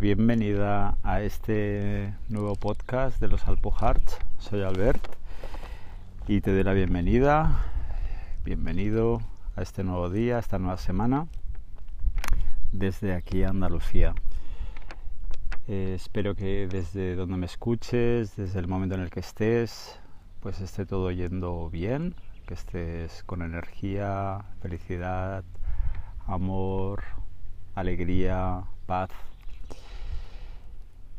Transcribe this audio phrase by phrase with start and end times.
[0.00, 4.16] Bienvenida a este nuevo podcast de los Alpoharts.
[4.38, 5.04] Soy Albert
[6.28, 7.64] y te doy la bienvenida.
[8.44, 9.20] Bienvenido
[9.56, 11.26] a este nuevo día, a esta nueva semana,
[12.70, 14.14] desde aquí Andalucía.
[15.66, 19.98] Eh, espero que desde donde me escuches, desde el momento en el que estés,
[20.38, 22.14] pues esté todo yendo bien,
[22.46, 25.42] que estés con energía, felicidad,
[26.24, 27.02] amor,
[27.74, 29.10] alegría, paz.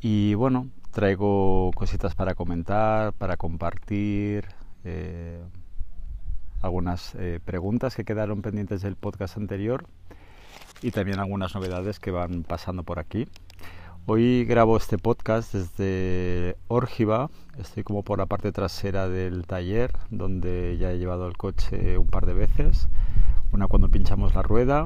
[0.01, 4.45] Y bueno, traigo cositas para comentar, para compartir,
[4.85, 5.41] eh,
[6.61, 9.85] algunas eh, preguntas que quedaron pendientes del podcast anterior
[10.81, 13.27] y también algunas novedades que van pasando por aquí.
[14.05, 20.77] Hoy grabo este podcast desde Órgiva, estoy como por la parte trasera del taller donde
[20.79, 22.87] ya he llevado el coche un par de veces,
[23.51, 24.85] una cuando pinchamos la rueda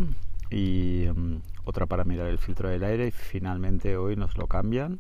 [0.50, 5.00] y mm, otra para mirar el filtro del aire y finalmente hoy nos lo cambian.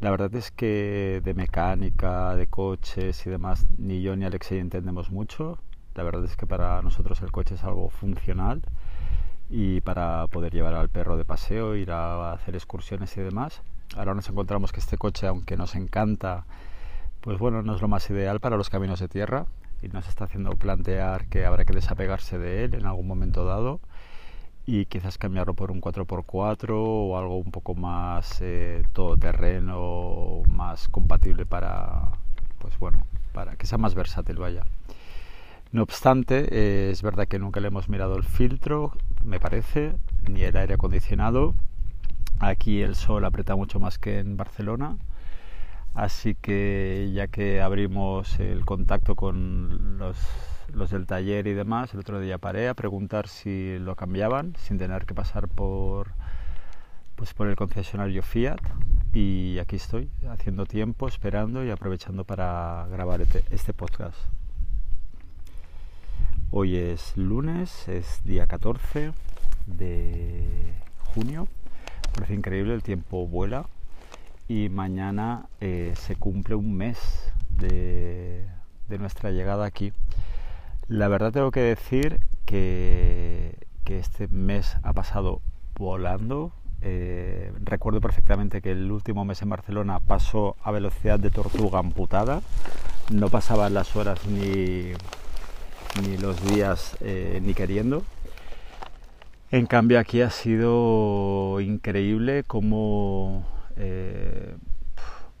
[0.00, 5.10] La verdad es que de mecánica, de coches y demás, ni yo ni Alexei entendemos
[5.10, 5.58] mucho.
[5.94, 8.62] La verdad es que para nosotros el coche es algo funcional
[9.50, 13.60] y para poder llevar al perro de paseo, ir a hacer excursiones y demás.
[13.96, 16.44] Ahora nos encontramos que este coche, aunque nos encanta,
[17.20, 19.46] pues bueno, no es lo más ideal para los caminos de tierra
[19.82, 23.80] y nos está haciendo plantear que habrá que desapegarse de él en algún momento dado
[24.72, 31.44] y quizás cambiarlo por un 4x4 o algo un poco más eh, todoterreno, más compatible
[31.44, 32.12] para,
[32.60, 34.64] pues bueno, para que sea más versátil, vaya.
[35.72, 38.92] No obstante, eh, es verdad que nunca le hemos mirado el filtro,
[39.24, 39.92] me parece,
[40.28, 41.54] ni el aire acondicionado.
[42.38, 44.96] Aquí el sol aprieta mucho más que en Barcelona,
[45.94, 50.16] así que ya que abrimos el contacto con los
[50.74, 54.78] los del taller y demás, el otro día paré a preguntar si lo cambiaban sin
[54.78, 56.12] tener que pasar por
[57.16, 58.60] pues por el concesionario Fiat
[59.12, 64.16] y aquí estoy haciendo tiempo, esperando y aprovechando para grabar este, este podcast.
[66.50, 69.12] Hoy es lunes, es día 14
[69.66, 70.72] de
[71.14, 71.46] junio.
[72.14, 73.66] Parece increíble, el tiempo vuela
[74.48, 78.46] y mañana eh, se cumple un mes de,
[78.88, 79.92] de nuestra llegada aquí.
[80.90, 83.54] La verdad tengo que decir que,
[83.86, 85.40] este mes ha pasado
[85.74, 86.52] volando.
[86.82, 92.40] Eh, recuerdo perfectamente que el último mes en Barcelona pasó a velocidad de tortuga amputada.
[93.10, 94.92] No pasaban las horas ni,
[96.02, 98.04] ni los días eh, ni queriendo.
[99.52, 103.44] En cambio aquí ha sido increíble cómo,
[103.76, 104.56] eh,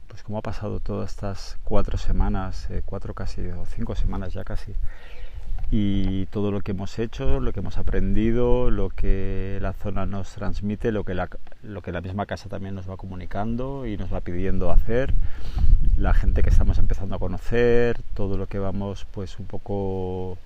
[0.08, 4.74] pues cómo ha pasado todas estas cuatro semanas, cuatro casi, o cinco semanas ya casi,
[5.72, 10.32] y todo lo que hemos hecho, lo que hemos aprendido, lo que la zona nos
[10.32, 11.28] transmite, lo que la,
[11.62, 15.14] lo que la misma casa también nos va comunicando y nos va pidiendo hacer,
[15.96, 20.38] la gente que estamos empezando a conocer, todo lo que vamos pues un poco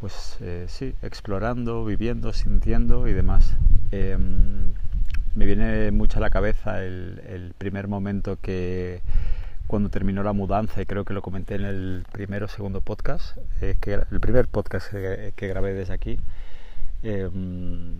[0.00, 3.54] pues eh, sí, explorando, viviendo, sintiendo y demás.
[3.90, 4.72] Em,
[5.34, 9.00] me viene mucho a la cabeza el primer momento que
[9.68, 13.36] cuando terminó la mudanza, y creo que lo comenté en el primero o segundo podcast,
[13.60, 16.18] eh, que el primer podcast que, grabé desde aquí,
[17.02, 17.98] em,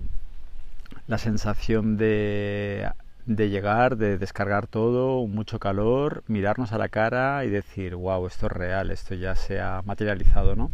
[1.06, 2.90] la sensación de,
[3.26, 8.46] de, llegar, de descargar todo, mucho calor, mirarnos a la cara y decir, wow, esto
[8.46, 10.70] es real, esto ya se ha materializado, ¿no?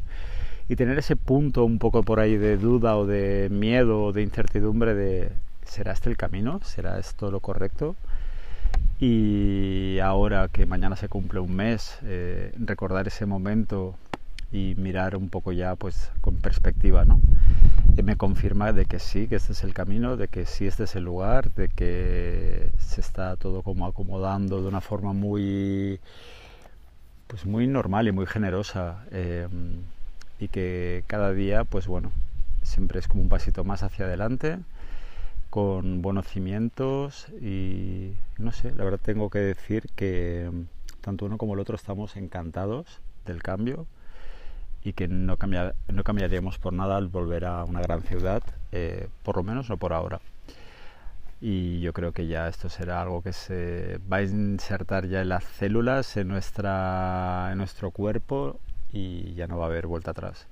[0.68, 4.22] Y tener ese punto un poco por ahí de duda o de miedo o de
[4.22, 5.32] incertidumbre de,
[5.64, 6.60] ¿será este el camino?
[6.62, 7.96] ¿Será esto lo correcto?
[9.00, 13.96] Y ahora que mañana se cumple un mes, eh, recordar ese momento
[14.52, 17.20] y mirar un poco ya pues con perspectiva, ¿no?
[17.96, 20.84] Y me confirma de que sí, que este es el camino, de que sí este
[20.84, 26.00] es el lugar, de que se está todo como acomodando de una forma muy
[27.26, 29.48] pues muy normal y muy generosa eh,
[30.38, 32.12] y que cada día pues bueno
[32.62, 34.58] siempre es como un pasito más hacia adelante
[35.54, 40.50] con buenos cimientos y no sé, la verdad tengo que decir que
[41.00, 43.86] tanto uno como el otro estamos encantados del cambio
[44.82, 45.36] y que no,
[45.86, 48.42] no cambiaríamos por nada al volver a una gran ciudad,
[48.72, 50.20] eh, por lo menos no por ahora.
[51.40, 55.28] Y yo creo que ya esto será algo que se va a insertar ya en
[55.28, 58.58] las células, en, nuestra, en nuestro cuerpo
[58.92, 60.48] y ya no va a haber vuelta atrás.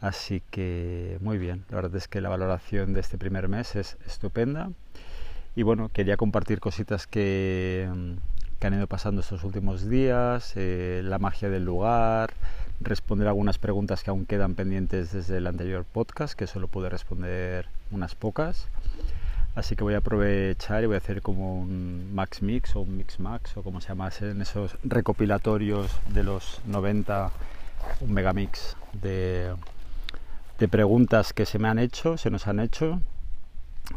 [0.00, 3.96] Así que muy bien, la verdad es que la valoración de este primer mes es
[4.06, 4.70] estupenda.
[5.56, 8.12] Y bueno, quería compartir cositas que, mm,
[8.64, 12.30] han ido pasando estos últimos días, eh, la magia del lugar,
[12.80, 17.66] responder algunas preguntas que aún quedan pendientes desde el anterior podcast, que solo pude responder
[17.90, 18.68] unas pocas.
[19.56, 22.96] Así que voy a aprovechar y voy a hacer como un Max Mix o un
[22.96, 27.32] Mix Max o como se llama en esos recopilatorios de los 90,
[28.00, 29.52] un megamix de,
[30.58, 33.00] de preguntas que se me han hecho, se nos han hecho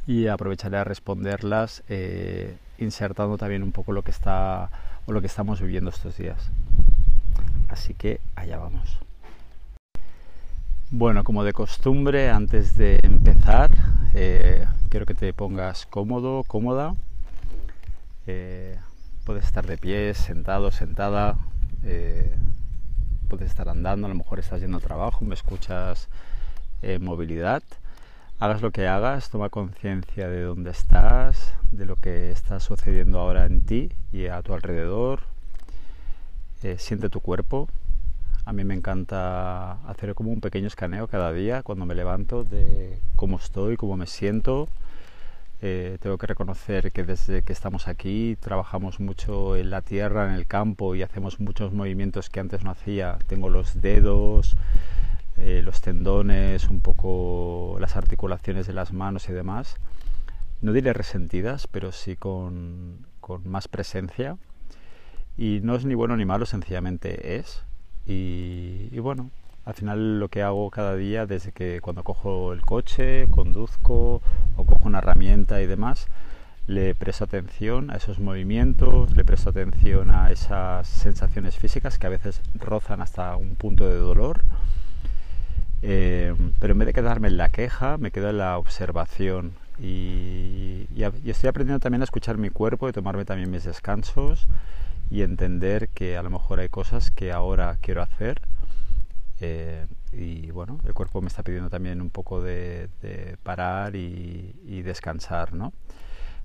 [0.05, 4.69] y aprovecharé a responderlas eh, insertando también un poco lo que está
[5.07, 6.51] o lo que estamos viviendo estos días.
[7.67, 8.99] Así que allá vamos.
[10.91, 13.71] Bueno, como de costumbre, antes de empezar,
[14.13, 16.95] eh, quiero que te pongas cómodo, cómoda.
[18.27, 18.77] Eh,
[19.25, 21.37] puedes estar de pie, sentado, sentada.
[23.29, 26.09] puedes estar andando, a lo mejor estás yendo al trabajo, me escuchas
[26.81, 27.63] en movilidad
[28.41, 33.45] hagas lo que hagas, toma conciencia de dónde estás, de lo que está sucediendo ahora
[33.45, 35.19] en ti y a tu alrededor.
[36.63, 37.69] Eh, siente tu cuerpo.
[38.43, 42.97] A mí me encanta hacer como un pequeño escaneo cada día cuando me levanto de
[43.15, 44.67] cómo estoy, cómo me siento.
[45.61, 50.33] Eh, tengo que reconocer que desde que estamos aquí trabajamos mucho en la tierra, en
[50.33, 53.19] el campo y hacemos muchos movimientos que antes no hacía.
[53.27, 54.55] Tengo los dedos,
[55.43, 59.77] eh, los tendones, un poco las articulaciones de las manos y demás,
[60.61, 63.07] no diré resentidas, pero sí con,
[63.43, 64.37] más presencia.
[65.37, 67.63] Y no es ni bueno ni malo, sencillamente es.
[68.05, 69.31] Y, bueno,
[69.65, 74.21] al final lo que hago cada día, desde que cuando cojo el coche, conduzco
[74.57, 76.07] o cojo una herramienta y demás,
[76.67, 82.11] le presto atención a esos movimientos, le presto atención a esas sensaciones físicas que a
[82.11, 84.41] veces rozan hasta un punto de dolor
[85.81, 89.53] eh, pero en vez de quedarme en la queja, me quedo en la observación.
[89.79, 90.87] Y,
[91.25, 94.47] estoy aprendiendo también a escuchar mi cuerpo y tomarme también mis descansos
[95.09, 98.41] y entender que a lo mejor hay cosas que ahora quiero hacer.
[99.39, 102.89] Eh, y bueno, el cuerpo me está pidiendo también un poco de,
[103.43, 105.73] parar y, descansar, ¿no?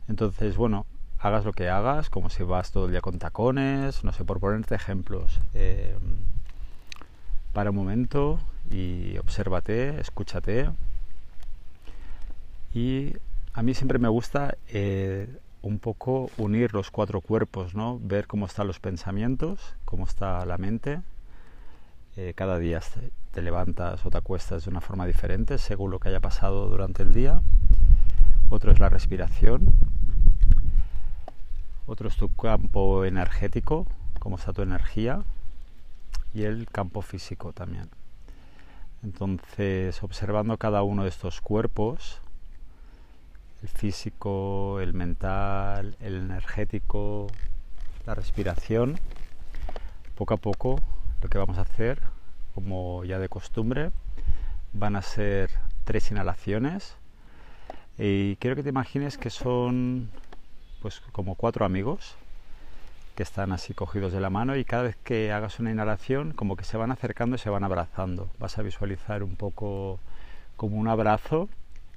[0.09, 0.87] Entonces, bueno,
[1.19, 4.41] hagas lo que hagas, como si vas todo el día con tacones, no sé, por
[4.41, 5.41] ponerte ejemplos.
[5.53, 5.97] Eh,
[7.53, 8.39] para un momento
[8.71, 10.71] y obsérvate, escúchate.
[12.75, 13.15] Y
[13.53, 15.29] a mí siempre me gusta eh,
[15.63, 17.99] un poco unir los cuatro cuerpos, ¿no?
[18.03, 21.01] Ver cómo están los pensamientos, cómo está la mente.
[22.17, 22.81] Eh, cada día
[23.33, 27.03] te levantas o te acuestas de una forma diferente según lo que haya pasado durante
[27.03, 27.41] el día.
[28.49, 29.73] Otro es la respiración.
[31.87, 33.87] Otro es tu campo energético,
[34.19, 35.23] cómo está tu energía.
[36.35, 37.89] Y el campo físico también.
[39.03, 42.21] Entonces, observando cada uno de estos cuerpos,
[43.63, 47.27] el físico, el mental, el energético,
[48.07, 48.99] la respiración,
[50.15, 50.81] poco a poco
[51.23, 52.03] lo que vamos a hacer,
[52.55, 53.91] como ya de costumbre,
[54.73, 55.51] van a ser
[55.85, 56.97] tres inhalaciones.
[57.99, 60.11] Y quiero que te imagines que son
[60.81, 62.17] pues como cuatro amigos
[63.17, 66.55] que están así cogidos de la mano y cada vez que hagas una inhalación como
[66.55, 68.29] que se van acercando y se van abrazando.
[68.39, 69.99] Vas a visualizar un poco
[70.57, 71.49] como un abrazo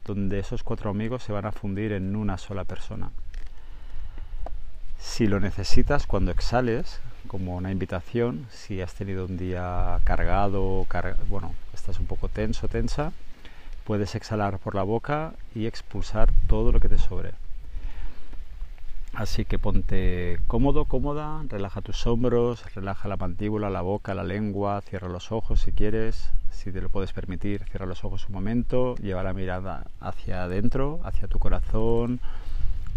[0.06, 3.12] donde esos cuatro amigos se van a fundir en una sola persona.
[4.98, 10.88] Si lo necesitas cuando exhales, como una invitación, si has tenido un día cargado,
[11.30, 13.12] bueno, estás un poco tenso, tensa,
[13.84, 17.34] puedes exhalar por la boca y expulsar todo lo que te sobre.
[19.14, 24.82] Así que ponte cómodo, cómoda, relaja tus hombros, relaja la mandíbula, la boca, la lengua,
[24.82, 28.96] cierra los ojos si quieres, si te lo puedes permitir, cierra los ojos un momento,
[28.96, 32.20] lleva la mirada hacia adentro, hacia tu corazón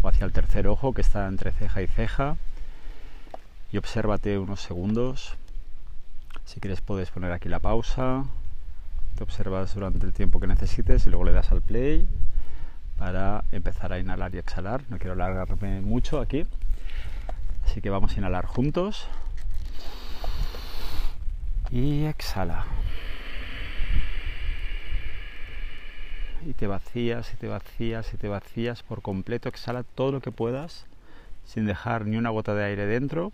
[0.02, 2.37] o hacia el tercer ojo que está entre ceja y ceja
[3.73, 5.35] y obsérvate unos segundos.
[6.45, 8.25] Si quieres puedes poner aquí la pausa,
[9.16, 12.07] te observas durante el tiempo que necesites y luego le das al play
[13.02, 14.85] para empezar a inhalar y exhalar.
[14.88, 16.47] No quiero alargarme mucho aquí.
[17.64, 19.09] Así que vamos a inhalar juntos.
[21.73, 22.64] Y exhala.
[26.47, 29.49] Y te vacías y te vacías y te vacías por completo.
[29.49, 30.87] Exhala todo lo que puedas
[31.44, 33.32] sin dejar ni una gota de aire dentro.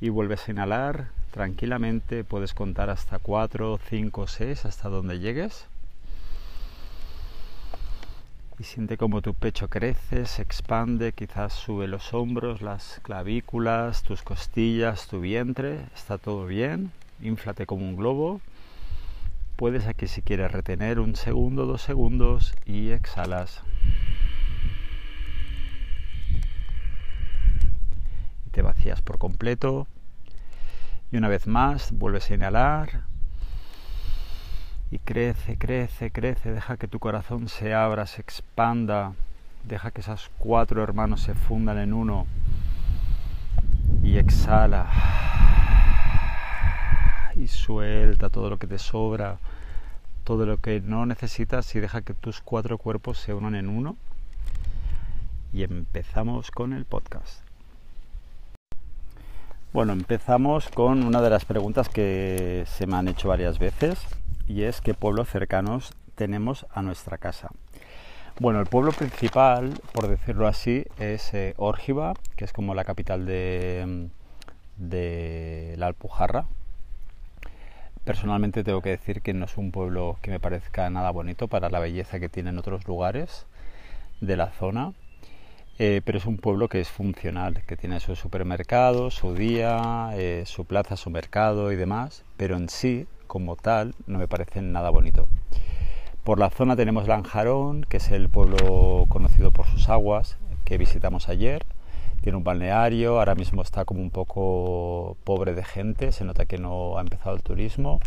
[0.00, 2.24] Y vuelves a inhalar tranquilamente.
[2.24, 5.68] Puedes contar hasta 4, 5, 6, hasta donde llegues
[8.58, 14.22] y siente como tu pecho crece, se expande, quizás sube los hombros, las clavículas, tus
[14.22, 18.40] costillas, tu vientre, está todo bien, inflate como un globo.
[19.56, 23.62] Puedes aquí si quieres retener un segundo, dos segundos y exhalas.
[28.52, 29.86] Te vacías por completo.
[31.12, 33.04] Y una vez más vuelves a inhalar
[34.90, 39.12] y crece, crece, crece, deja que tu corazón se abra, se expanda
[39.66, 42.26] deja que esos cuatro hermanos se fundan en uno
[44.02, 44.86] y exhala
[47.34, 49.38] y suelta todo lo que te sobra,
[50.24, 53.96] todo lo que no necesitas y deja que tus cuatro cuerpos se unan en uno.
[55.52, 57.42] Y empezamos con el podcast.
[59.72, 63.98] Bueno, empezamos con una de las preguntas que se me han hecho varias veces
[64.48, 67.50] y es qué pueblos cercanos tenemos a nuestra casa.
[68.38, 73.24] Bueno, el pueblo principal, por decirlo así, es eh, Órgiva, que es como la capital
[73.24, 74.08] de,
[74.76, 76.46] de la Alpujarra.
[78.04, 81.70] Personalmente tengo que decir que no es un pueblo que me parezca nada bonito para
[81.70, 83.46] la belleza que tiene en otros lugares
[84.20, 84.92] de la zona,
[85.78, 90.44] eh, pero es un pueblo que es funcional, que tiene su supermercado, su día, eh,
[90.46, 94.90] su plaza, su mercado y demás, pero en sí, como tal, no me parece nada
[94.90, 95.28] bonito.
[96.24, 101.28] Por la zona tenemos Lanjarón, que es el pueblo conocido por sus aguas, que visitamos
[101.28, 101.64] ayer.
[102.22, 106.58] Tiene un balneario, ahora mismo está como un poco pobre de gente, se nota que
[106.58, 108.00] no ha empezado el turismo,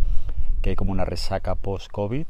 [0.61, 2.25] que hay como una resaca post-COVID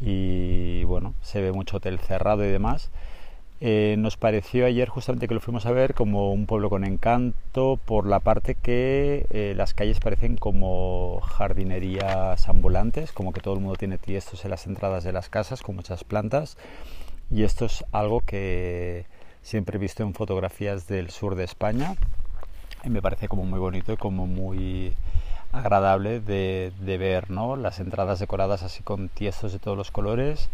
[0.00, 2.90] y bueno, se ve mucho hotel cerrado y demás.
[3.66, 7.80] Eh, nos pareció ayer justamente que lo fuimos a ver como un pueblo con encanto
[7.82, 13.60] por la parte que eh, las calles parecen como jardinerías ambulantes, como que todo el
[13.60, 16.58] mundo tiene tiestos en las entradas de las casas con muchas plantas
[17.30, 19.06] y esto es algo que
[19.40, 21.96] siempre he visto en fotografías del sur de España
[22.84, 24.92] y me parece como muy bonito y como muy
[25.52, 27.56] agradable de, de ver, ¿no?
[27.56, 30.50] Las entradas decoradas así con tiestos de todos los colores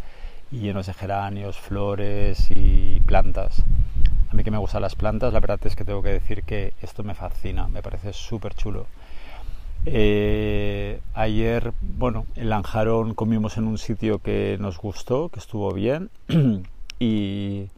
[0.50, 3.62] y llenos de geranios, flores y plantas.
[4.30, 6.72] A mí que me gustan las plantas, la verdad es que tengo que decir que
[6.82, 8.86] esto me fascina, me parece súper chulo.
[9.86, 16.10] Eh, ayer, bueno, en Lanjarón comimos en un sitio que nos gustó, que estuvo bien
[16.98, 17.68] y,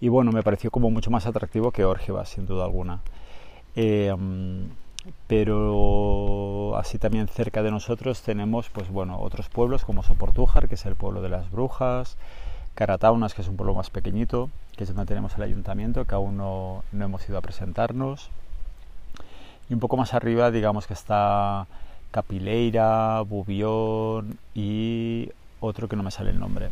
[0.00, 3.00] y bueno, me pareció como mucho más atractivo que Órgiva, sin duda alguna.
[3.74, 4.14] Eh,
[5.26, 10.86] pero así también cerca de nosotros tenemos pues bueno otros pueblos como Soportújar que es
[10.86, 12.16] el pueblo de las brujas
[12.74, 16.36] Carataunas que es un pueblo más pequeñito que es donde tenemos el ayuntamiento que aún
[16.36, 18.30] no, no hemos ido a presentarnos.
[19.68, 21.66] Y un poco más arriba digamos que está
[22.12, 26.70] Capileira, Bubión y otro que no me sale el nombre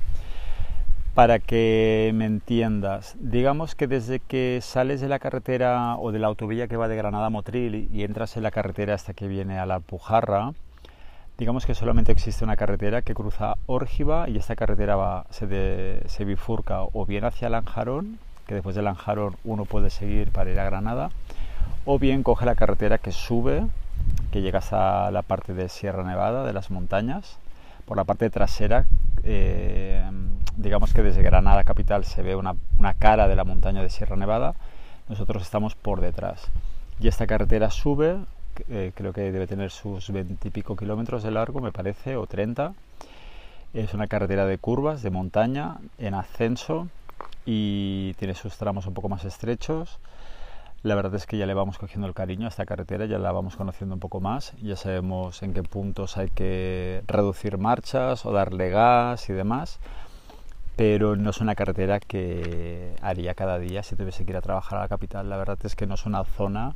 [1.16, 6.26] para que me entiendas, digamos que desde que sales de la carretera o de la
[6.26, 9.58] autovía que va de Granada a Motril y entras en la carretera hasta que viene
[9.58, 10.52] a la Pujarra,
[11.38, 16.24] digamos que solamente existe una carretera que cruza Órgiva y esta carretera va, se, se
[16.26, 20.64] bifurca o bien hacia Lanjarón, que después de Lanjarón uno puede seguir para ir a
[20.64, 21.08] Granada,
[21.86, 23.66] o bien coge la carretera que sube,
[24.32, 27.38] que llegas a la parte de Sierra Nevada, de las montañas,
[27.86, 28.84] por la parte trasera.
[29.24, 30.04] Eh,
[30.56, 32.54] digamos que desde Granada capital se ve una,
[32.98, 34.54] cara de la montaña de Sierra Nevada,
[35.08, 36.48] nosotros estamos por detrás.
[36.98, 38.16] Y esta carretera sube,
[38.68, 42.72] eh, creo que debe tener sus veintipico kilómetros de largo, me parece, o 30.
[43.74, 46.88] Es una carretera de curvas, de montaña, en ascenso
[47.44, 49.98] y tiene sus tramos un poco más estrechos.
[50.82, 53.32] La verdad es que ya le vamos cogiendo el cariño a esta carretera, ya la
[53.32, 58.32] vamos conociendo un poco más, ya sabemos en qué puntos hay que reducir marchas o
[58.32, 59.80] darle gas y demás
[60.76, 64.78] pero no es una carretera que haría cada día si tuviese que ir a trabajar
[64.78, 65.28] a la capital.
[65.30, 66.74] La verdad es que no es una zona,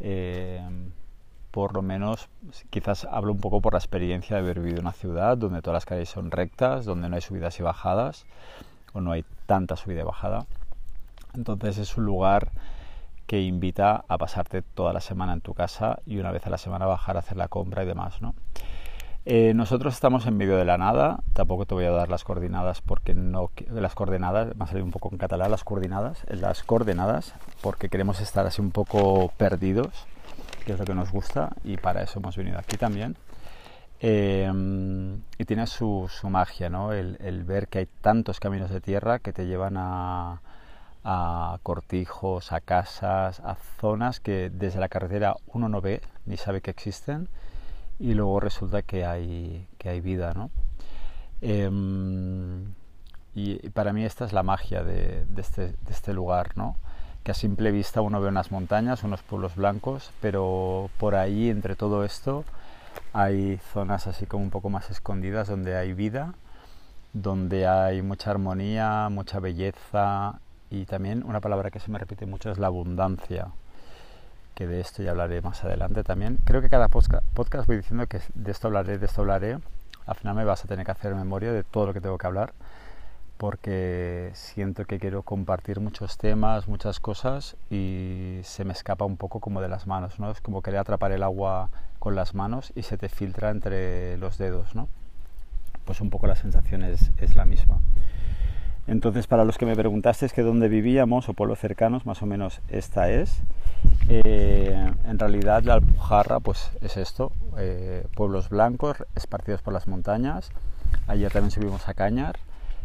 [0.00, 0.66] eh,
[1.50, 2.28] por lo menos,
[2.70, 5.76] quizás hablo un poco por la experiencia de haber vivido en una ciudad donde todas
[5.76, 8.24] las calles son rectas, donde no hay subidas y bajadas,
[8.94, 10.46] o no hay tanta subida y bajada.
[11.34, 12.50] Entonces es un lugar
[13.26, 16.58] que invita a pasarte toda la semana en tu casa y una vez a la
[16.58, 18.34] semana bajar a hacer la compra y demás, ¿no?
[19.26, 22.80] Eh, nosotros estamos en medio de la nada, tampoco te voy a dar las coordenadas
[22.80, 27.34] porque no las coordenadas, me ha salido un poco en catalán las coordenadas, las coordenadas
[27.60, 30.06] porque queremos estar así un poco perdidos,
[30.64, 33.16] que es lo que nos gusta y para eso hemos venido aquí también.
[34.02, 34.50] Eh,
[35.36, 36.94] y tiene su, magia, ¿no?
[36.94, 40.40] El, ver que hay tantos caminos de tierra que te llevan a,
[41.04, 46.62] a cortijos, a casas, a zonas que desde la carretera uno no ve ni sabe
[46.62, 47.28] que existen
[48.00, 50.50] y luego resulta que hay, que hay vida, ¿no?
[51.42, 52.74] Em,
[53.34, 56.76] y, para mí esta es la magia de, este, de, este, lugar, ¿no?
[57.22, 61.76] Que a simple vista uno ve unas montañas, unos pueblos blancos, pero por ahí, entre
[61.76, 62.44] todo esto,
[63.12, 66.34] hay zonas así como un poco más escondidas donde hay vida,
[67.12, 70.40] donde hay mucha armonía, mucha belleza
[70.70, 73.48] y también una palabra que se me repite mucho es la abundancia
[74.54, 76.38] que de esto ya hablaré más adelante también.
[76.44, 79.58] Creo que cada podcast voy diciendo que de esto hablaré, de esto hablaré.
[80.06, 82.26] Al final me vas a tener que hacer memoria de todo lo que tengo que
[82.26, 82.52] hablar.
[83.40, 89.40] porque siento que quiero compartir muchos temas, muchas cosas y se me escapa un poco
[89.40, 90.30] como de las manos, ¿no?
[90.30, 94.36] Es como querer atrapar el agua con las manos y se te filtra entre los
[94.36, 94.88] dedos, ¿no?
[95.86, 97.80] Pues un poco la sensación es, es la misma.
[98.86, 102.60] Entonces, para los que me preguntasteis que dónde vivíamos o pueblos cercanos, más o menos
[102.68, 103.40] esta es.
[104.08, 110.50] Eh, en realidad la Alpujarra pues es esto, eh, pueblos blancos esparcidos por las montañas.
[111.06, 112.36] Ayer también subimos a Cañar,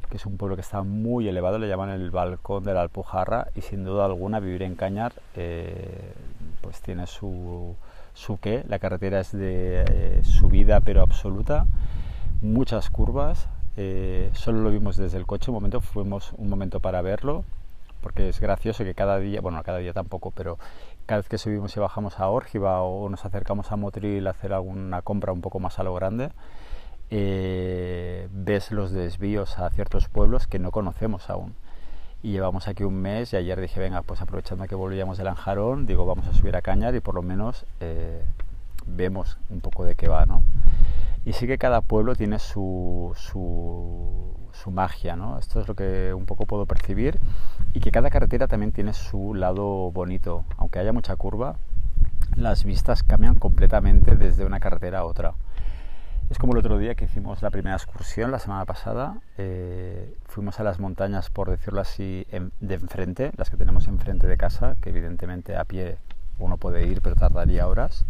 [0.09, 3.47] que es un pueblo que está muy elevado, le llaman el balcón de la Alpujarra
[3.55, 6.13] y sin duda alguna vivir en Cañar eh,
[6.61, 7.75] pues tiene su,
[8.13, 8.63] su qué.
[8.67, 11.65] La carretera es de subida pero absoluta,
[12.41, 13.47] muchas curvas,
[14.33, 17.43] solo lo vimos desde el coche, un momento fuimos un momento para verlo,
[18.05, 20.59] porque es gracioso que cada día, bueno, cada día tampoco, pero
[21.07, 24.53] cada vez que subimos y bajamos a Órgiva o nos acercamos a Motril a hacer
[24.53, 26.29] alguna compra un poco más a lo grande,
[27.09, 31.55] eh, ves los desvíos a ciertos pueblos que no conocemos aún.
[32.21, 35.87] Y llevamos aquí un mes y ayer dije, venga, pues aprovechando que volvíamos de Lanjarón,
[35.87, 38.23] digo, vamos a subir a Cañar y por lo menos eh,
[38.85, 40.43] vemos un poco de qué va, ¿no?
[41.25, 45.39] Y sí que cada pueblo tiene su, su, su magia, ¿no?
[45.39, 47.19] Esto es lo que un poco puedo percibir
[47.75, 50.45] y que cada carretera también tiene su lado bonito.
[50.57, 51.57] Aunque haya mucha curva,
[52.37, 55.33] las vistas cambian completamente desde una carretera a otra.
[56.29, 59.17] Es como el otro día que hicimos la primera excursión, la semana pasada.
[59.37, 62.25] Eh, fuimos a las montañas, por decirlo así,
[62.61, 65.97] de enfrente, las que tenemos enfrente de casa, que evidentemente a pie
[66.39, 68.05] uno puede ir, pero tardaría horas.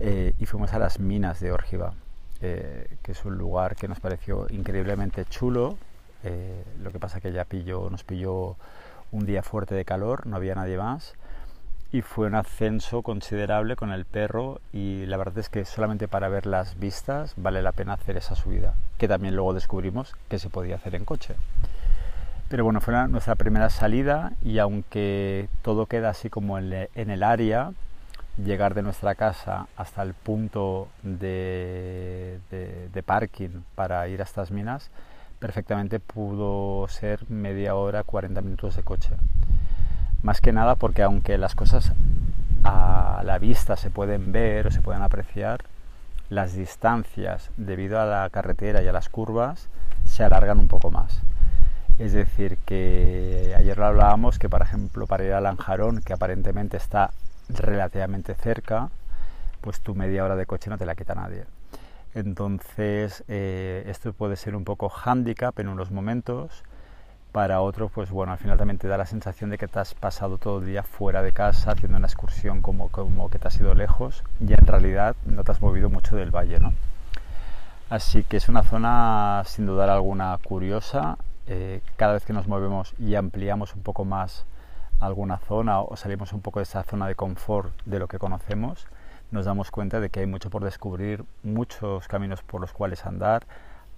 [0.00, 1.94] Eh, y fuimos a las minas de Órgiva.
[2.40, 5.78] Eh, que es un lugar que nos pareció increíblemente chulo.
[6.24, 8.56] Eh, lo que pasa que ya pilló, nos pilló
[9.12, 11.14] un día fuerte de calor, no había nadie más
[11.90, 16.28] y fue un ascenso considerable con el perro y la verdad es que solamente para
[16.28, 20.50] ver las vistas vale la pena hacer esa subida, que también luego descubrimos que se
[20.50, 21.34] podía hacer en coche.
[22.50, 27.72] Pero bueno, fue nuestra primera salida y aunque todo queda así como en el área,
[28.42, 32.38] llegar de nuestra casa hasta el punto de,
[33.04, 34.90] parking para ir a estas minas,
[35.38, 39.14] perfectamente pudo ser media hora, 40 minutos de coche.
[40.22, 41.92] Más que nada porque aunque las cosas
[42.64, 45.64] a la vista se pueden ver o se pueden apreciar,
[46.28, 49.68] las distancias debido a la carretera y a las curvas
[50.04, 51.22] se alargan un poco más.
[51.98, 56.76] Es decir, que ayer lo hablábamos que, por ejemplo, para ir a Lanjarón, que aparentemente
[56.76, 57.10] está
[57.48, 58.90] relativamente cerca,
[59.60, 61.44] pues tu media hora de coche no te la quita nadie.
[62.14, 66.64] Entonces, eh, esto puede ser un poco handicap en unos momentos,
[67.32, 69.94] para otros, pues bueno, al final también te da la sensación de que te has
[69.94, 73.60] pasado todo el día fuera de casa haciendo una excursión como, como que te has
[73.60, 76.72] ido lejos y en realidad no te has movido mucho del valle, ¿no?
[77.90, 81.16] Así que es una zona sin dudar alguna curiosa.
[81.46, 84.44] Eh, cada vez que nos movemos y ampliamos un poco más
[85.00, 88.86] alguna zona o salimos un poco de esa zona de confort de lo que conocemos,
[89.30, 93.46] nos damos cuenta de que hay mucho por descubrir, muchos caminos por los cuales andar,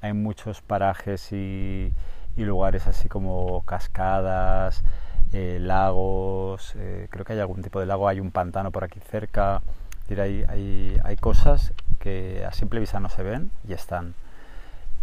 [0.01, 1.93] hay muchos parajes y,
[2.37, 4.83] lugares así como cascadas,
[5.33, 8.99] eh, lagos, eh, creo que hay algún tipo de lago, hay un pantano por aquí
[8.99, 9.63] cerca,
[10.09, 14.15] hay, hay, hay cosas que a simple vista no se ven y están.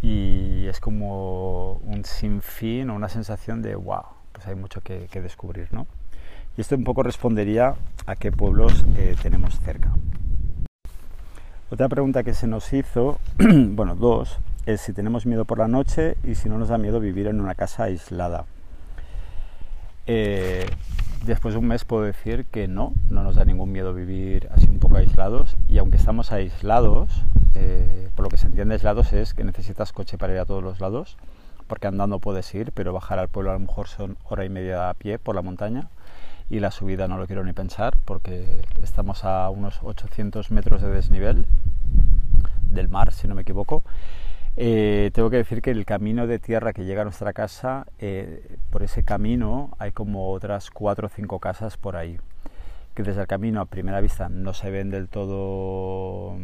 [0.01, 5.69] Y es como un sinfín o una sensación de wow, pues hay mucho que, descubrir,
[5.71, 5.87] ¿no?
[6.57, 7.75] Y esto un poco respondería
[8.07, 9.93] a qué pueblos eh, tenemos cerca.
[11.69, 16.17] Otra pregunta que se nos hizo, bueno, dos, es si tenemos miedo por la noche
[16.23, 18.45] y si no nos da miedo vivir en una casa aislada.
[20.07, 20.65] Eh,
[21.27, 24.65] después de un mes puedo decir que no, no nos da ningún miedo vivir así
[24.67, 27.21] un poco aislados y aunque estamos aislados,
[27.53, 30.63] eh, por lo que se entiende aislados es que necesitas coche para ir a todos
[30.63, 31.17] los lados
[31.67, 34.89] porque andando puedes ir, pero bajar al pueblo a lo mejor son hora y media
[34.89, 35.89] a pie por la montaña
[36.49, 40.89] y la subida no lo quiero ni pensar porque estamos a unos 800 metros de
[40.89, 41.45] desnivel
[42.63, 43.83] del mar, si no me equivoco.
[44.55, 48.57] Eh, tengo que decir que el camino de tierra que llega a nuestra casa, eh,
[48.71, 52.19] por ese camino hay como otras cuatro o cinco casas por ahí,
[52.95, 56.37] que desde el camino a primera vista no se ven del todo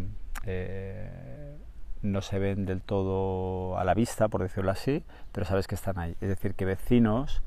[0.45, 1.57] eh,
[2.03, 5.97] no se ven del todo a la vista, por decirlo así, pero sabes que están
[5.97, 6.11] ahí.
[6.21, 7.41] Es decir, que vecinos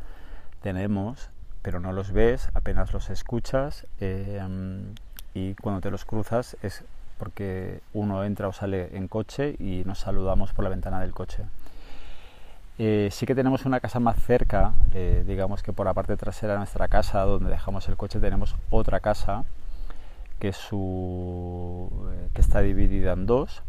[0.62, 1.30] tenemos,
[1.66, 4.40] pero no los ves, apenas los escuchas eh,
[5.34, 6.84] y cuando te los cruzas es
[7.18, 11.42] porque uno entra o sale en coche y nos saludamos por la ventana del coche.
[12.78, 16.52] Eh, sí que tenemos una casa más cerca, eh, digamos que por la parte trasera
[16.52, 19.42] de nuestra casa, donde dejamos el coche, tenemos otra casa
[20.38, 21.90] que, su,
[22.32, 23.64] que está dividida en dos,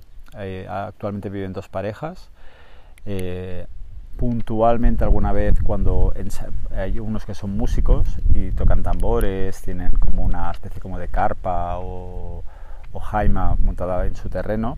[0.69, 2.29] actualmente viven dos parejas.
[4.17, 6.13] Puntualmente alguna vez cuando
[6.75, 11.77] hay unos que son músicos y tocan tambores, tienen como una especie como de carpa
[11.77, 12.43] o,
[12.93, 14.77] o jaima montada en su terreno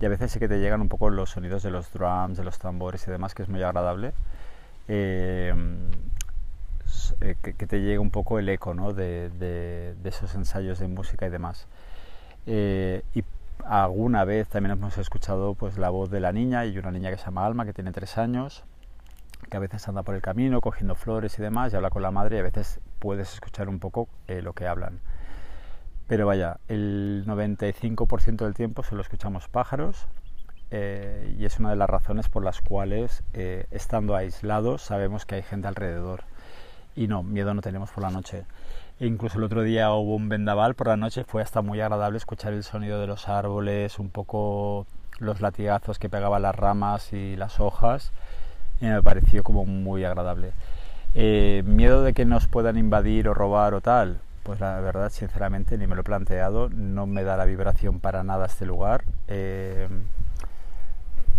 [0.00, 2.44] y a veces sí que te llegan un poco los sonidos de los drums, de
[2.44, 4.12] los tambores y demás, que es muy agradable.
[4.88, 5.54] Eh,
[7.20, 8.92] eh, que, te llegue un poco el eco ¿no?
[8.92, 11.66] de, de, esos ensayos de música y demás.
[12.46, 13.24] Eh, y
[13.66, 17.18] alguna vez también hemos escuchado pues, la voz de la niña, y una niña que
[17.18, 18.64] se llama Alma, que tiene tres años,
[19.50, 22.10] que a veces anda por el camino cogiendo flores y demás, y habla con la
[22.10, 25.00] madre, y a veces puedes escuchar un poco lo que hablan.
[26.10, 30.08] Pero vaya, el 95% del tiempo solo escuchamos pájaros
[30.70, 35.36] eh, y es una de las razones por las cuales, eh, estando aislados, sabemos que
[35.36, 36.24] hay gente alrededor.
[36.96, 38.44] Y no, miedo no tenemos por la noche.
[38.98, 42.18] E incluso el otro día hubo un vendaval por la noche, fue hasta muy agradable
[42.18, 44.86] escuchar el sonido de los árboles, un poco
[45.18, 48.12] los latigazos que pegaban las ramas y las hojas,
[48.80, 50.52] y me pareció como muy agradable.
[51.14, 55.76] Eh, miedo de que nos puedan invadir o robar o tal, pues la verdad, sinceramente,
[55.76, 59.04] ni me lo he planteado, no me da la vibración para nada este lugar.
[59.28, 59.88] Eh,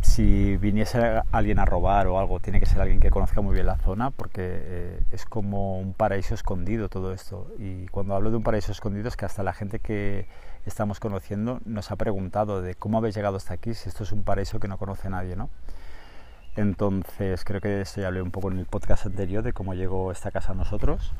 [0.02, 3.68] si viniese alguien a robar o algo, tiene que ser alguien que conozca muy bien
[3.68, 7.48] la zona, porque eh, es como un paraíso escondido todo esto.
[7.60, 10.28] Y cuando hablo de un paraíso escondido es que hasta la gente que
[10.66, 14.24] estamos conociendo nos ha preguntado de cómo habéis llegado hasta aquí, si esto es un
[14.24, 15.50] paraíso que no conoce nadie, ¿no?
[16.56, 20.12] Entonces, creo que esto ya hablé un poco en el podcast anterior de cómo llegó
[20.12, 21.14] esta casa a nosotros.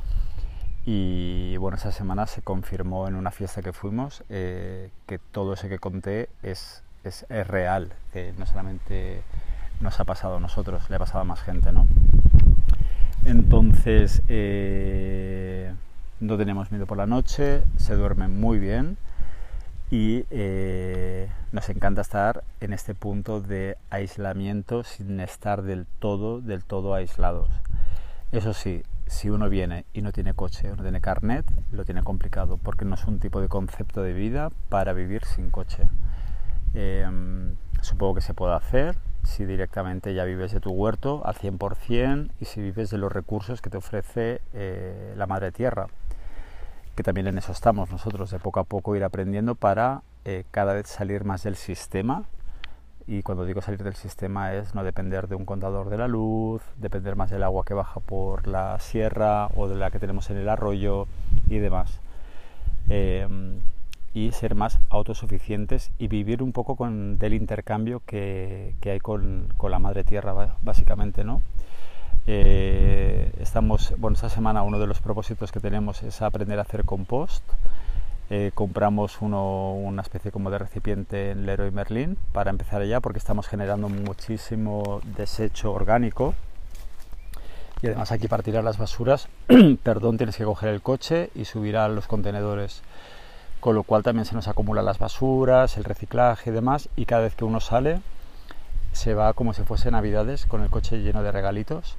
[0.86, 5.70] Y bueno, esa semana se confirmó en una fiesta que fuimos eh, que todo ese
[5.70, 9.22] que conté es, es, es, real, que no solamente
[9.80, 11.86] nos ha pasado a nosotros, le ha pasado a más gente, ¿no?
[13.26, 15.72] Entonces, eh,
[16.20, 18.98] no tenemos miedo por la noche, se duerme muy bien
[19.92, 26.64] y eh, nos encanta estar en este punto de aislamiento sin estar del todo, del
[26.64, 27.50] todo aislados.
[28.32, 32.04] Eso sí, si uno viene y no tiene coche o no tiene carnet, lo tiene
[32.04, 35.84] complicado porque no es un tipo de concepto de vida para vivir sin coche.
[36.74, 42.32] Em, supongo que se puede hacer si directamente ya vives de tu huerto al 100%
[42.40, 45.88] y si vives de los recursos que te ofrece eh, la madre tierra,
[46.96, 50.74] que también en eso estamos nosotros, de poco a poco ir aprendiendo para eh, cada
[50.74, 52.26] vez salir más del sistema
[53.08, 56.62] y cuando digo salir del sistema es no depender de un contador de la luz,
[56.78, 60.38] depender más del agua que baja por la sierra o de la que tenemos en
[60.38, 61.08] el arroyo
[61.48, 62.00] y demás.
[62.90, 63.60] Em,
[64.14, 69.48] y ser más autosuficientes y vivir un poco con, del intercambio que, que hay con,
[69.58, 71.42] con, la madre tierra, básicamente, ¿no?
[72.34, 76.86] Eh, estamos, bueno, esta semana uno de los propósitos que tenemos es aprender a hacer
[76.86, 77.44] compost.
[78.30, 83.20] Eh, compramos uno, una especie como de recipiente en Leroy Merlin para empezar ya porque
[83.20, 86.34] estamos generando muchísimo desecho orgánico.
[87.82, 89.28] Y además aquí para tirar las basuras,
[89.84, 92.82] perdón, tienes que coger el coche y subir a los contenedores,
[93.60, 97.24] con lo cual también se nos acumulan las basuras, el reciclaje y demás y cada
[97.24, 98.00] vez que uno sale
[98.92, 101.98] se va como si fuese navidades con el coche lleno de regalitos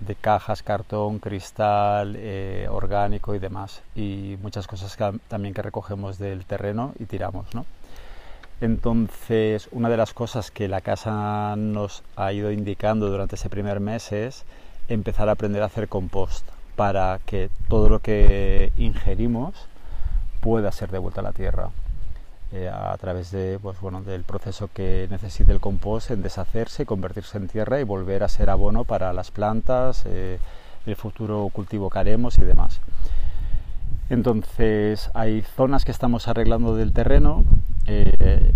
[0.00, 3.82] de cajas, cartón, cristal, eh, orgánico y demás.
[3.94, 4.96] Y muchas cosas
[5.28, 7.66] también que recogemos del terreno y tiramos, ¿no?
[8.60, 13.78] Entonces, una de las cosas que la casa nos ha ido indicando durante ese primer
[13.78, 14.44] mes es
[14.88, 19.54] empezar a aprender a hacer compost para que todo lo que ingerimos
[20.40, 21.70] pueda ser devuelto a la tierra.
[22.50, 27.46] Eh, a través de, pues, del proceso que necesite el compost en deshacerse, convertirse en
[27.46, 30.38] tierra y volver a ser abono para las plantas, eh,
[30.86, 32.80] el futuro cultivo que haremos y demás.
[34.08, 37.44] Entonces hay zonas que estamos arreglando del terreno.
[37.86, 38.52] Eh,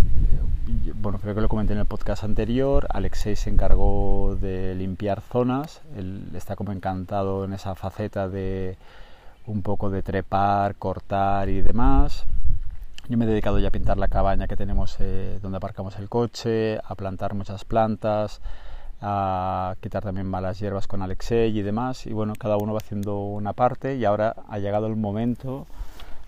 [0.95, 2.87] bueno, creo que lo comenté en el podcast anterior.
[2.89, 5.81] Alexei se encargó de limpiar zonas.
[5.95, 8.75] Él está como encantado en esa faceta de
[9.45, 12.25] un poco de trepar, cortar y demás.
[13.09, 16.07] Yo me he dedicado ya a pintar la cabaña que tenemos eh, donde aparcamos el
[16.07, 18.39] coche, a plantar muchas plantas,
[19.01, 22.05] a quitar también malas hierbas con Alexei y demás.
[22.05, 25.67] Y bueno, cada uno va haciendo una parte y ahora ha llegado el momento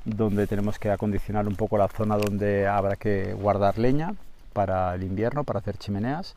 [0.04, 4.14] donde tenemos que acondicionar un poco la zona donde habrá que guardar leña
[4.52, 6.36] para el invierno, para hacer chimeneas.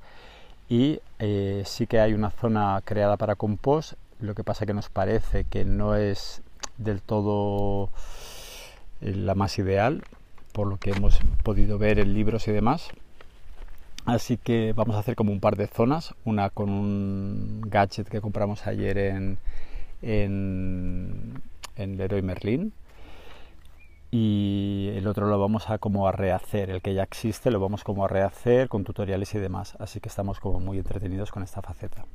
[0.68, 4.88] Y eh, sí que hay una zona creada para compost, lo que pasa que nos
[4.88, 6.42] parece que no es
[6.76, 7.90] del todo
[9.00, 10.04] eh, la más ideal
[10.52, 12.90] por lo que hemos podido ver en libros y demás.
[14.04, 18.20] Así que vamos a hacer como un par de zonas, una con un gadget que
[18.20, 19.38] compramos ayer en,
[20.02, 21.42] en,
[21.76, 22.72] en Leroy Merlin
[24.10, 27.84] y el otro lo vamos a como a rehacer, el que ya existe lo vamos
[27.84, 31.60] como a rehacer con tutoriales y demás, así que estamos como muy entretenidos con esta
[31.60, 32.06] faceta.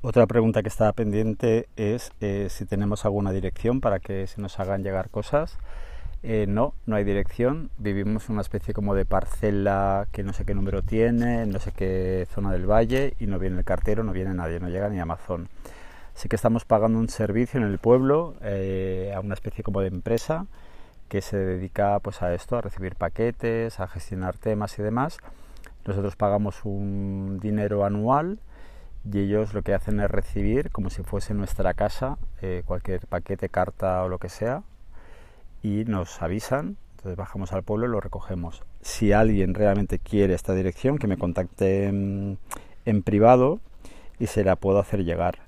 [0.00, 4.60] Otra pregunta que estaba pendiente es eh, si tenemos alguna dirección para que se nos
[4.60, 5.58] hagan llegar cosas.
[6.22, 7.70] Eh, no, no hay dirección.
[7.78, 12.26] Vivimos una especie como de parcela que no sé qué número tiene, no sé qué
[12.34, 15.48] zona del valle y no viene el cartero, no viene nadie, no llega ni Amazon.
[16.16, 19.88] Así que estamos pagando un servicio en el pueblo eh, a una especie como de
[19.88, 20.46] empresa
[21.08, 25.18] que se dedica pues a esto, a recibir paquetes, a gestionar temas y demás.
[25.86, 28.40] Nosotros pagamos un dinero anual
[29.10, 33.48] y ellos lo que hacen es recibir como si fuese nuestra casa eh, cualquier paquete,
[33.48, 34.62] carta o lo que sea
[35.62, 38.64] y nos avisan, entonces bajamos al pueblo y lo recogemos.
[38.80, 42.38] Si alguien realmente quiere esta dirección, que me contacte en,
[43.04, 43.60] privado
[44.18, 45.38] y se la puedo hacer llegar.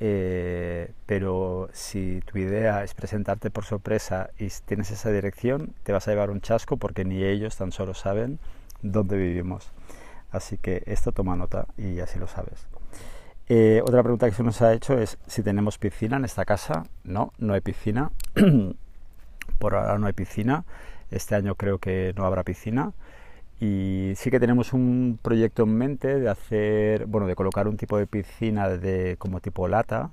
[0.00, 6.08] Eh, pero si tu idea es presentarte por sorpresa y tienes esa dirección, te vas
[6.08, 8.38] a llevar un chasco porque ni ellos tan solo saben
[8.82, 9.72] dónde vivimos.
[10.30, 12.66] Así que esto toma nota y así lo sabes.
[13.48, 16.84] Eh, otra pregunta que se nos ha hecho es si tenemos piscina en esta casa.
[17.04, 18.10] No, no hay piscina.
[19.58, 20.64] Por ahora no hay piscina.
[21.10, 22.92] Este año creo que no habrá piscina.
[23.60, 27.96] Y sí que tenemos un proyecto en mente de hacer, bueno, de colocar un tipo
[27.98, 30.10] de piscina de, como tipo lata.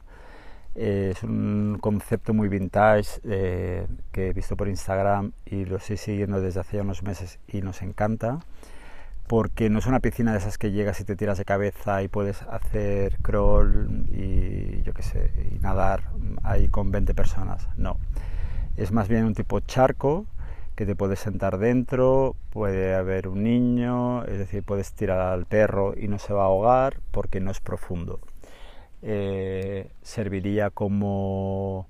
[0.76, 5.98] Eh, es un concepto muy vintage eh, que he visto por Instagram y lo estoy
[5.98, 8.40] siguiendo desde hace unos meses y nos encanta
[9.30, 12.08] porque no es una piscina de esas que llegas y te tiras de cabeza y
[12.08, 16.02] puedes hacer crawl y yo qué sé, y nadar
[16.42, 17.68] ahí con 20 personas.
[17.78, 17.98] No.
[18.80, 20.26] Es más bien un tipo charco
[20.76, 25.94] que te puedes sentar dentro, puede haber un niño, es decir, puedes tirar al perro
[25.98, 28.22] y no se va a ahogar porque no es profundo.
[29.02, 31.88] Eh, serviría como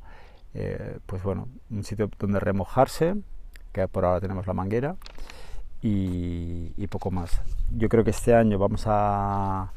[0.55, 3.15] eh, pues bueno, un sitio donde remojarse,
[3.71, 4.95] que por ahora tenemos la manguera
[5.81, 7.39] y, poco más.
[7.77, 9.71] Yo creo que este año vamos a,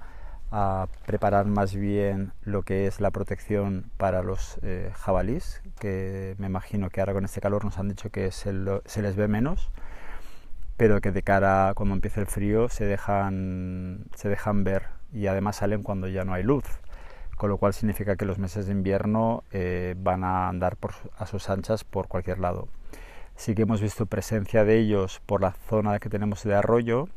[1.06, 6.90] preparar más bien lo que es la protección para los eh, jabalís, que me imagino
[6.90, 9.70] que ahora con este calor nos han dicho que se, les ve menos,
[10.76, 15.56] pero que de cara cuando empiece el frío se dejan, se dejan ver y además
[15.56, 16.64] salen cuando ya no hay luz
[17.36, 20.76] con lo cual significa que los meses de invierno eh, van a andar
[21.18, 22.68] a sus anchas por cualquier lado.
[23.34, 27.08] Sí que hemos visto presencia de ellos por la zona que tenemos de arroyo.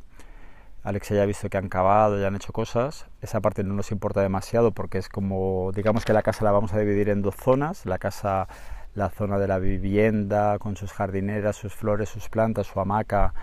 [0.86, 3.08] Alex ya ha visto que han cavado, ya han hecho cosas.
[3.20, 6.74] Esa parte no nos importa demasiado porque es como, digamos que la casa la vamos
[6.74, 7.88] a dividir en dos zonas.
[7.88, 8.48] La casa,
[8.94, 13.34] la zona de la vivienda con sus jardineras, sus flores, sus plantas, su hamaca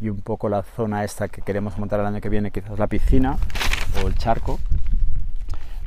[0.00, 2.88] y un poco la zona esta que queremos montar el año que viene, quizás la
[2.88, 3.36] piscina
[4.02, 4.58] o el charco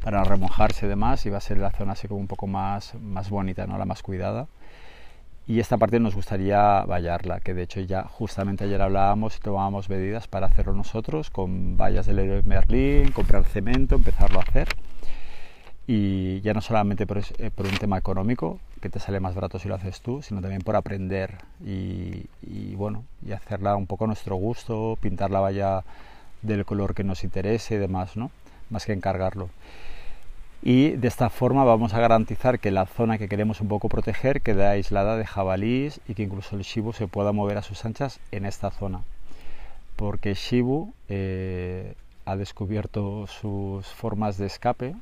[0.01, 2.95] para remojarse y demás y va a ser la zona así como un poco más,
[2.95, 3.77] más bonita, ¿no?
[3.77, 4.47] la más cuidada
[5.47, 9.89] y esta parte nos gustaría vallarla, que de hecho ya justamente ayer hablábamos y tomábamos
[9.89, 14.69] medidas para hacerlo nosotros con vallas del Leroy Merlin, comprar cemento, empezarlo a hacer.
[15.87, 19.59] Y ya no solamente por, eh, por, un tema económico, que te sale más barato
[19.59, 24.05] si lo haces tú, sino también por aprender y, y bueno, y hacerla un poco
[24.05, 25.83] a nuestro gusto, pintar la valla
[26.43, 28.31] del color que nos interese y demás, ¿no?
[28.69, 29.49] Más que encargarlo
[30.63, 34.41] y de esta forma vamos a garantizar que la zona que queremos un poco proteger
[34.41, 38.19] quede aislada de jabalíes y que incluso el shibu se pueda mover a sus anchas
[38.31, 39.01] en esta zona.
[39.95, 41.95] Porque shibu eh,
[42.25, 44.95] ha descubierto sus formas de escape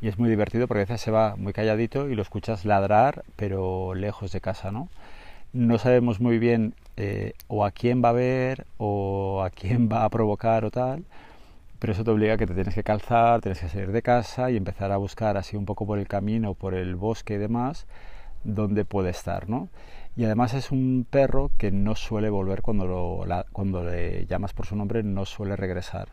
[0.00, 3.22] y es muy divertido porque a veces se va muy calladito y lo escuchas ladrar
[3.36, 4.88] pero lejos de casa no
[5.52, 10.04] no sabemos muy bien eh, o a quién va a ver o a quién va
[10.04, 11.04] a provocar o tal
[11.80, 14.50] pero eso te obliga a que te tienes que calzar, tienes que salir de casa
[14.50, 17.86] y empezar a buscar así un poco por el camino, por el bosque y demás,
[18.44, 19.70] donde puede estar, ¿no?
[20.14, 24.66] Y además es un perro que no suele volver cuando, lo, cuando le llamas por
[24.66, 26.08] su nombre, no suele regresar.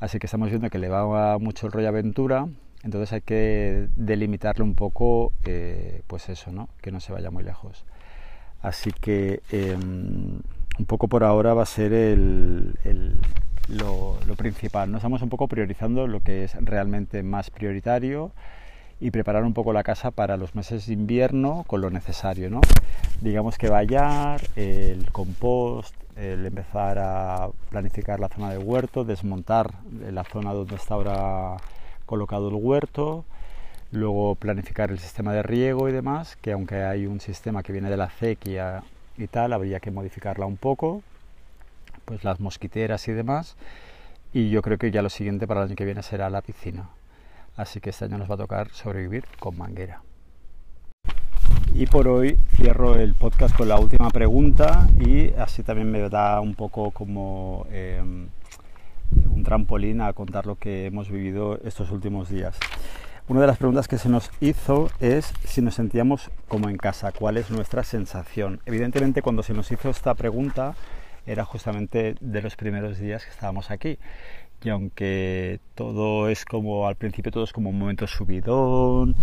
[0.00, 2.48] Así que estamos viendo que le va mucho el rollo aventura,
[2.82, 6.70] entonces hay que delimitarle un poco, eh, pues eso, ¿no?
[6.80, 7.84] Que no se vaya muy lejos.
[8.62, 10.40] Así que em,
[10.78, 12.74] un poco por ahora va a ser el
[13.68, 14.90] lo, principal.
[14.90, 14.98] ¿no?
[14.98, 18.32] Estamos un poco priorizando lo que es realmente más prioritario
[19.00, 22.50] y preparar un poco la casa para los meses de invierno con lo necesario.
[22.50, 22.60] ¿no?
[23.20, 29.70] Digamos que vallar, el compost, el empezar a planificar la zona de huerto, desmontar
[30.10, 31.56] la zona donde está ahora
[32.06, 33.24] colocado el huerto,
[33.92, 37.90] luego planificar el sistema de riego y demás, que aunque hay un sistema que viene
[37.90, 38.82] de la acequia
[39.16, 41.02] y tal, habría que modificarla un poco,
[42.08, 43.56] pues las mosquiteras y demás.
[44.32, 46.88] Y yo creo que ya lo siguiente para el año que viene será la piscina.
[47.54, 50.02] Así que este año nos va a tocar sobrevivir con manguera.
[51.74, 56.40] Y por hoy cierro el podcast con la última pregunta y así también me da
[56.40, 58.28] un poco como em,
[59.30, 62.58] un trampolín a contar lo que hemos vivido estos últimos días.
[63.28, 67.12] Una de las preguntas que se nos hizo es si nos sentíamos como en casa,
[67.12, 68.60] cuál es nuestra sensación.
[68.64, 70.74] Evidentemente cuando se nos hizo esta pregunta
[71.28, 73.98] era justamente de los primeros días que estábamos aquí.
[74.62, 79.14] Y aunque todo es como, al principio todo es como un momento subidón,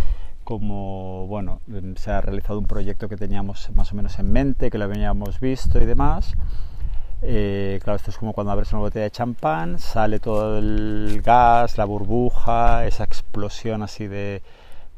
[0.44, 1.60] como, bueno,
[1.96, 5.40] se ha realizado un proyecto que teníamos más o menos en mente, que lo habíamos
[5.40, 6.34] visto y demás,
[7.22, 11.76] eh, claro, esto es como cuando abres una botella de champán, sale todo el gas,
[11.78, 14.42] la burbuja, esa explosión así de,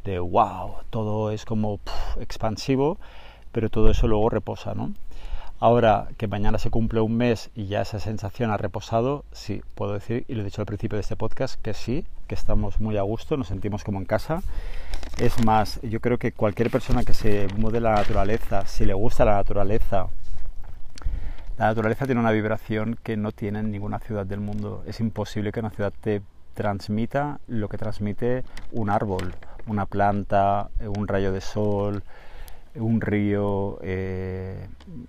[0.04, 1.80] de wow, todo es como
[2.20, 2.98] expansivo,
[3.52, 4.92] pero todo eso luego reposa, ¿no?
[5.60, 9.92] Ahora que mañana se cumple un mes y ya esa sensación ha reposado, sí, puedo
[9.92, 12.96] decir, y lo he dicho al principio de este podcast, que sí, que estamos muy
[12.96, 14.40] a gusto, nos sentimos como en casa.
[15.18, 19.24] Es más, yo creo que cualquier persona que se mude la naturaleza, si le gusta
[19.24, 20.06] la naturaleza,
[21.58, 24.84] la naturaleza tiene una vibración que no tiene en ninguna ciudad del mundo.
[24.86, 26.22] Es imposible que una ciudad te
[26.54, 29.34] transmita lo que transmite un árbol,
[29.66, 32.04] una planta, un rayo de sol,
[32.80, 34.66] un río, eh,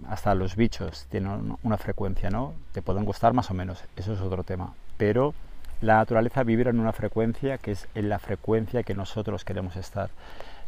[0.07, 2.53] hasta los bichos tienen una frecuencia, ¿no?
[2.71, 4.73] Te pueden gustar más o menos, eso es otro tema.
[4.97, 5.33] Pero
[5.81, 10.09] la naturaleza vibra en una frecuencia que es en la frecuencia que nosotros queremos estar,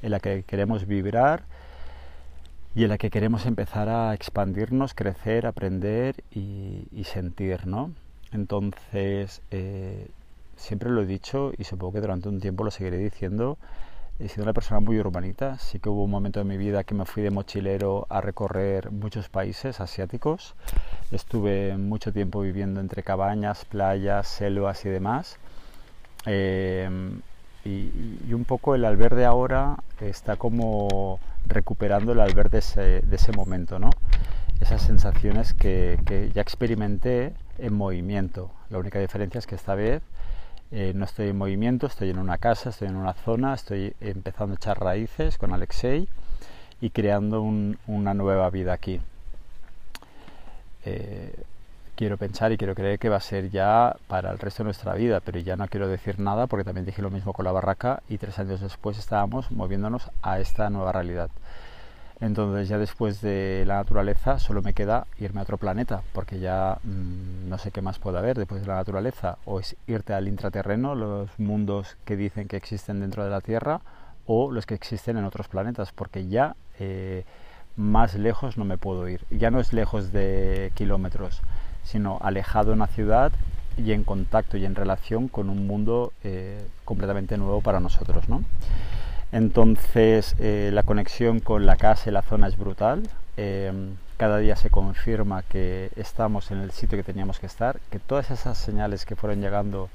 [0.01, 1.43] en la que queremos vibrar
[2.75, 7.91] y en la que queremos empezar a expandirnos, crecer, aprender y, sentir, ¿no?
[8.31, 10.07] Entonces, eh,
[10.55, 13.57] siempre lo he dicho y supongo que durante un tiempo lo seguiré diciendo,
[14.23, 16.93] he sido una persona muy urbanita, sí que hubo un momento en mi vida que
[16.93, 20.55] me fui de mochilero a recorrer muchos países asiáticos,
[21.11, 25.37] estuve mucho tiempo viviendo entre cabañas, playas, selvas y demás.
[26.27, 26.89] Eh,
[27.65, 33.89] y, un poco el albergue ahora está como recuperando el albergue de ese, momento, ¿no?
[34.59, 38.51] Esas sensaciones que, ya experimenté en movimiento.
[38.69, 40.01] La única diferencia es que esta vez
[40.71, 44.53] eh, no estoy en movimiento, estoy en una casa, estoy en una zona, estoy empezando
[44.53, 46.07] a echar raíces con Alexei
[46.79, 49.01] y creando una nueva vida aquí.
[50.85, 51.35] Eh,
[51.95, 54.93] quiero pensar y quiero creer que va a ser ya para el resto de nuestra
[54.95, 58.01] vida, pero ya no quiero decir nada porque también dije lo mismo con la barraca
[58.09, 61.29] y tres años después estábamos moviéndonos a esta nueva realidad.
[62.21, 66.77] Entonces ya después de la naturaleza solo me queda irme a otro planeta, porque ya
[66.83, 69.39] mm, no sé qué más puede haber después de la naturaleza.
[69.45, 73.81] O es irte al intraterreno, los mundos que dicen que existen dentro de la Tierra,
[74.27, 77.25] o los que existen en otros planetas, porque ya eh,
[77.75, 79.25] más lejos no me puedo ir.
[79.31, 81.41] Ya no es lejos de kilómetros,
[81.83, 83.31] sino alejado en una ciudad
[83.77, 88.29] y en contacto y en relación con un mundo eh, completamente nuevo para nosotros.
[88.29, 88.43] ¿no?
[89.31, 93.03] Entonces eh, la conexión con la casa y la zona es brutal.
[93.37, 97.99] Em, cada día se confirma que estamos en el sitio que teníamos que estar, que
[97.99, 99.89] todas esas señales que fueron llegando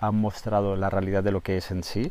[0.00, 2.10] han mostrado la realidad de lo que es en sí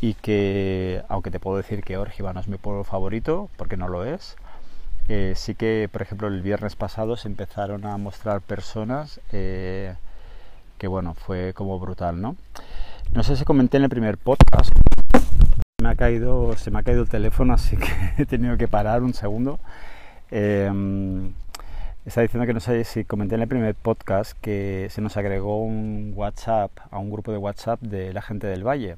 [0.00, 3.88] y que, aunque te puedo decir que Orgiva no es mi pueblo favorito, porque no
[3.88, 4.36] lo es,
[5.08, 9.94] eh, sí que, por ejemplo, el viernes pasado se empezaron a mostrar personas eh,
[10.78, 12.36] que, bueno, fue como brutal, ¿no?
[13.12, 14.72] No sé si comenté en el primer podcast,
[15.82, 17.88] me ha caído, se me ha caído el teléfono, así que
[18.22, 19.60] he tenido que parar un segundo.
[20.30, 21.32] Em,
[22.06, 25.62] está diciendo que no sé si comenté en el primer podcast que se nos agregó
[25.62, 28.96] un WhatsApp a un grupo de WhatsApp de la gente del Valle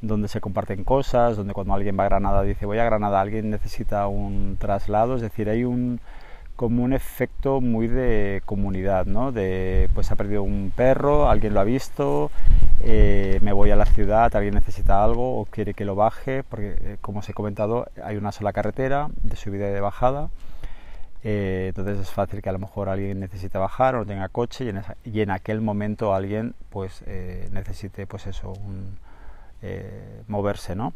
[0.00, 3.50] donde se comparten cosas, donde cuando alguien va a Granada dice voy a Granada, alguien
[3.50, 6.00] necesita un traslado, es decir, hay un
[6.56, 9.32] como un efecto muy de comunidad, ¿no?
[9.32, 12.30] De pues ha perdido un perro, alguien lo ha visto,
[12.86, 16.76] eh, me voy a la ciudad, alguien necesita algo o quiere que lo baje, porque
[16.78, 20.28] eh, como os he comentado hay una sola carretera de subida y de bajada,
[21.22, 24.70] eh, entonces es fácil que a lo mejor alguien necesite bajar o no tenga coche
[25.04, 27.02] y en, aquel momento alguien pues
[27.52, 28.98] necesite pues eso un,
[30.28, 30.92] moverse, ¿no?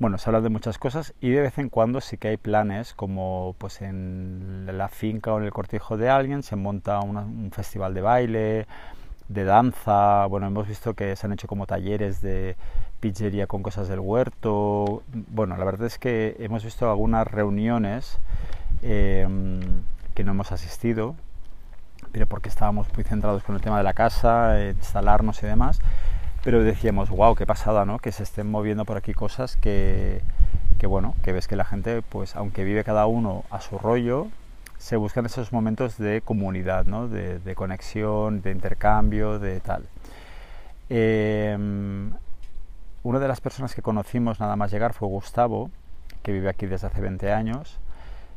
[0.00, 2.92] Bueno, se habla de muchas cosas y de vez en cuando sí que hay planes
[2.92, 7.94] como pues en la finca o en el cortijo de alguien se monta un festival
[7.94, 8.66] de baile,
[9.28, 12.56] de danza, bueno, hemos visto que se han hecho como talleres de
[13.00, 18.18] pizzería con cosas del huerto, bueno, la verdad es que hemos visto algunas reuniones
[18.82, 19.60] em,
[20.14, 21.14] que no hemos asistido,
[22.12, 25.80] pero porque estábamos muy centrados con el tema de la casa, instalarnos y demás,
[26.44, 27.98] pero decíamos, wow, qué pasada, ¿no?
[27.98, 30.20] Que se estén moviendo por aquí cosas que,
[30.78, 34.28] que, bueno, que ves que la gente, pues aunque vive cada uno a su rollo,
[34.84, 37.08] se buscan esos momentos de comunidad, ¿no?
[37.08, 39.86] De, conexión, de intercambio, de tal.
[40.90, 42.12] Em,
[43.02, 45.70] una de las personas que conocimos nada más llegar fue Gustavo,
[46.22, 47.78] que vive aquí desde hace 20 años,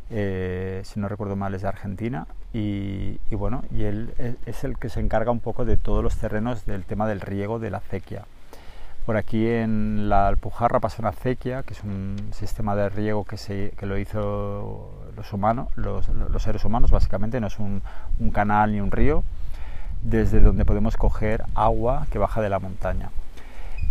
[0.10, 4.14] eh, si no recuerdo mal es de Argentina, y, bueno, y él
[4.46, 7.60] es el que se encarga un poco de todos los terrenos del tema del riego
[7.60, 8.24] de la acequia.
[9.08, 13.38] Por aquí en la Alpujarra pasa una acequia, que es un sistema de riego que,
[13.38, 16.06] se, que lo hizo los humanos, los,
[16.44, 17.82] seres humanos básicamente, no es un,
[18.34, 19.24] canal ni un río,
[20.02, 23.12] desde donde podemos coger agua que baja de la montaña.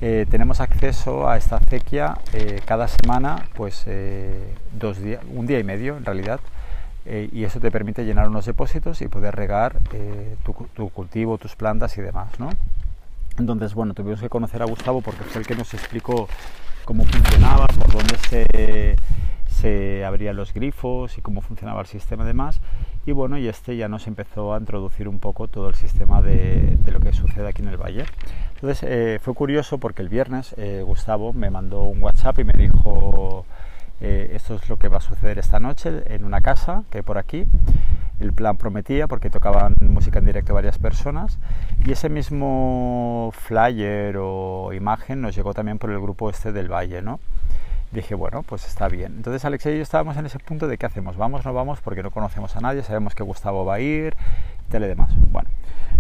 [0.03, 5.59] Eh, tenemos acceso a esta acequia eh, cada semana, pues eh, dos días, un día
[5.59, 6.41] y medio en realidad,
[7.07, 9.79] y eso te permite llenar unos depósitos y poder regar
[10.45, 12.51] tu, tu, cultivo, tus plantas y demás, ¿no?
[13.39, 16.29] Entonces, bueno, tuvimos que conocer a Gustavo porque fue el que nos explicó
[16.85, 18.97] cómo funcionaba, por dónde se,
[19.47, 22.61] se abrían los grifos y cómo funcionaba el sistema y demás.
[23.05, 26.77] Y bueno, y este ya nos empezó a introducir un poco todo el sistema de,
[26.85, 28.05] de lo que sucede aquí en el valle.
[28.55, 32.55] Entonces eh, fue curioso porque el viernes eh, Gustavo me mandó un WhatsApp y me
[32.55, 33.45] dijo,
[34.01, 37.03] eh, esto es lo que va a suceder esta noche en una casa que hay
[37.03, 37.47] por aquí
[38.21, 41.39] el plan prometía porque tocaban música en directo varias personas
[41.85, 47.03] y ese mismo flyer o imagen nos llegó también por el grupo este del Valle,
[47.03, 47.21] ¿no?
[47.93, 49.15] Dije, bueno, pues está bien.
[49.17, 52.03] Entonces Alex y yo estábamos en ese punto de qué hacemos, vamos, no vamos, porque
[52.03, 54.17] no conocemos a nadie, sabemos que Gustavo va a ir
[54.67, 55.11] y tal y demás.
[55.31, 55.49] Bueno,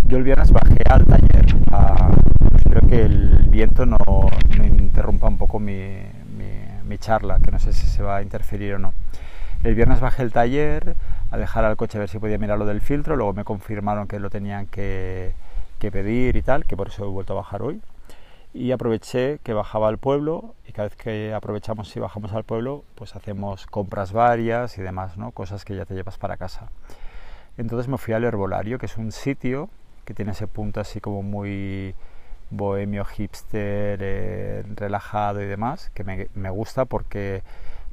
[0.07, 1.47] yo el viernes bajé al taller,
[2.57, 3.99] espero que el viento no,
[4.65, 5.99] interrumpa un poco mi,
[6.87, 8.95] mi charla, que no sé si se va a interferir o no.
[9.65, 10.97] El viernes bajé el taller,
[11.31, 14.07] a dejar al coche a ver si podía mirar lo del filtro, luego me confirmaron
[14.07, 15.33] que lo tenían que,
[15.79, 17.81] pedir y tal, que por eso he vuelto a bajar hoy.
[18.53, 22.85] Y aproveché que bajaba al pueblo y cada vez que aprovechamos y bajamos al pueblo,
[22.95, 25.31] pues hacemos compras varias y demás, ¿no?
[25.33, 26.71] Cosas que ya te llevas para casa.
[27.59, 29.69] Entonces me fui al herbolario, que es un sitio
[30.05, 31.95] que tiene ese punto así como muy
[32.51, 37.43] bohemio, hipster, eh, relajado y demás, que me, me gusta porque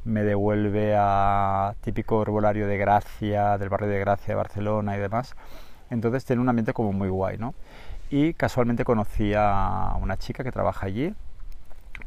[0.06, 5.36] me devuelve a típico herbolario de Gracia, del barrio de Gracia de Barcelona y demás.
[5.90, 7.54] Entonces tiene un ambiente como muy guay, ¿no?
[8.10, 11.14] Y casualmente conocí a una chica que trabaja allí,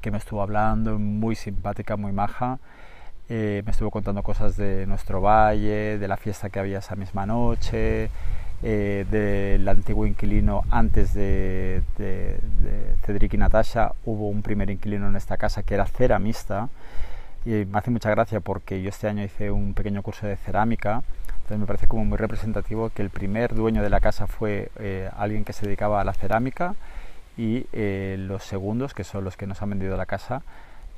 [0.01, 2.59] que me estuvo hablando, muy simpática, muy maja.
[3.29, 7.27] Eh, me estuvo contando cosas de nuestro valle, de la fiesta que había esa misma
[7.27, 8.11] noche,
[8.63, 11.83] eh, del antiguo inquilino antes de,
[13.05, 13.93] Cedric y Natasha.
[14.05, 16.69] Hubo un primer inquilino en esta casa que era ceramista
[17.45, 21.03] y me hace mucha gracia porque yo este año hice un pequeño curso de cerámica,
[21.29, 25.09] entonces me parece como muy representativo que el primer dueño de la casa fue eh,
[25.17, 26.75] alguien que se dedicaba a la cerámica
[27.37, 30.43] y eh, los segundos, que son los que nos han vendido la casa,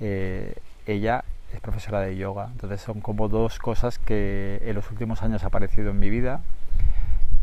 [0.00, 0.54] eh,
[0.86, 2.48] ella es profesora de yoga.
[2.52, 6.40] Entonces son como dos cosas que en los últimos años ha aparecido en mi vida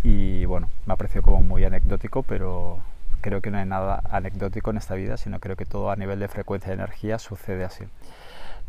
[0.08, 2.78] y bueno, me ha parecido como muy anecdótico, pero
[3.22, 6.20] creo que no hay nada anecdótico en esta vida, sino creo que todo a nivel
[6.20, 7.86] de frecuencia de energía sucede así.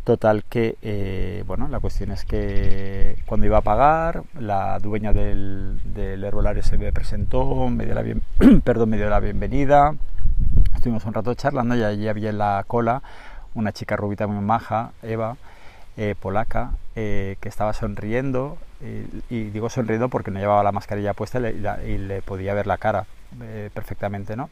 [0.04, 5.78] Total que, eh, bueno, la cuestión es que cuando iba a pagar, la dueña del,
[5.94, 8.02] herbolario se me presentó, me dio, la
[8.64, 9.94] perdón, me dio la bienvenida,
[10.74, 13.02] estuvimos un rato charlando y allí había en la cola
[13.54, 15.36] una chica rubita muy maja, Eva,
[15.98, 21.38] eh, polaca, eh, que estaba sonriendo, y, digo sonriendo porque no llevaba la mascarilla puesta
[21.40, 23.06] y le, podía ver la cara
[23.74, 24.50] perfectamente, ¿no?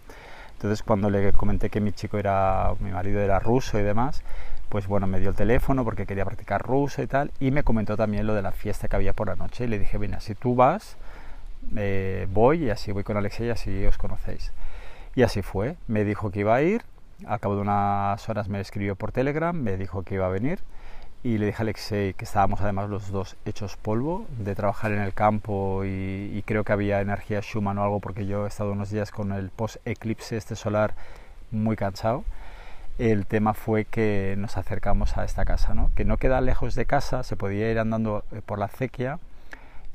[0.54, 4.22] Entonces cuando le comenté que mi chico era, mi marido era ruso y demás,
[4.68, 7.96] pues bueno, me dio el teléfono porque quería practicar ruso y tal, y me comentó
[7.96, 10.34] también lo de la fiesta que había por la noche, y le dije, mira, si
[10.34, 10.96] tú vas,
[11.76, 14.52] eh, voy, y así voy con Alexei y así os conocéis.
[15.14, 16.82] Y así fue, me dijo que iba a ir,
[17.26, 20.58] al cabo de unas horas me escribió por Telegram, me dijo que iba a venir,
[21.24, 25.00] y le dije a Alexei que estábamos además los dos hechos polvo de trabajar en
[25.00, 28.90] el campo y, creo que había energía Schumann o algo porque yo he estado unos
[28.90, 30.94] días con el post-eclipse este solar
[31.50, 32.24] muy cansado.
[32.98, 35.90] El tema fue que nos acercamos a esta casa, ¿no?
[35.96, 39.18] que no queda lejos de casa, se podía ir andando eh, por la acequia,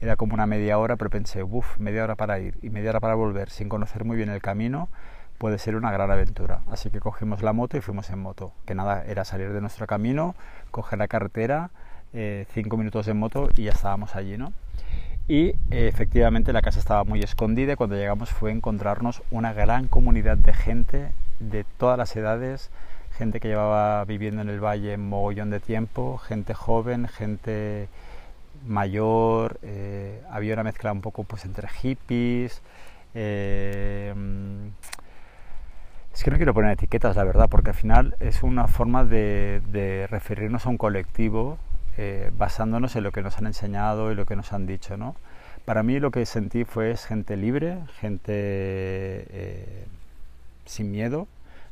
[0.02, 3.00] era como una media hora, pero pensé, uff, media hora para ir y media hora
[3.02, 4.90] para volver sin conocer muy bien el camino,
[5.40, 6.62] puede ser una gran aventura.
[6.70, 9.88] Así que cogimos la moto y fuimos en moto, que nada, era salir de nuestro
[9.88, 10.36] camino,
[10.70, 11.72] coger la carretera,
[12.14, 14.54] eh, cinco minutos en moto y ya estábamos allí, ¿no?
[15.28, 19.88] Y eh, efectivamente la casa estaba muy escondida y cuando llegamos fue encontrarnos una gran
[19.88, 22.70] comunidad de gente de todas las edades,
[23.18, 27.88] gente que llevaba viviendo en el valle mogollón de tiempo, gente joven, gente
[28.68, 32.62] mayor, eh, había una mezcla un poco pues entre hippies.
[36.20, 40.08] Es que no quiero poner etiquetas, la verdad, porque al final es una forma de,
[40.10, 41.58] referirnos a un colectivo
[41.98, 44.98] eh, basándonos en lo que nos han enseñado y lo que nos han dicho.
[44.98, 45.16] ¿no?
[45.66, 49.86] Para mí lo que sentí fue gente libre, gente
[50.66, 51.28] sin miedo,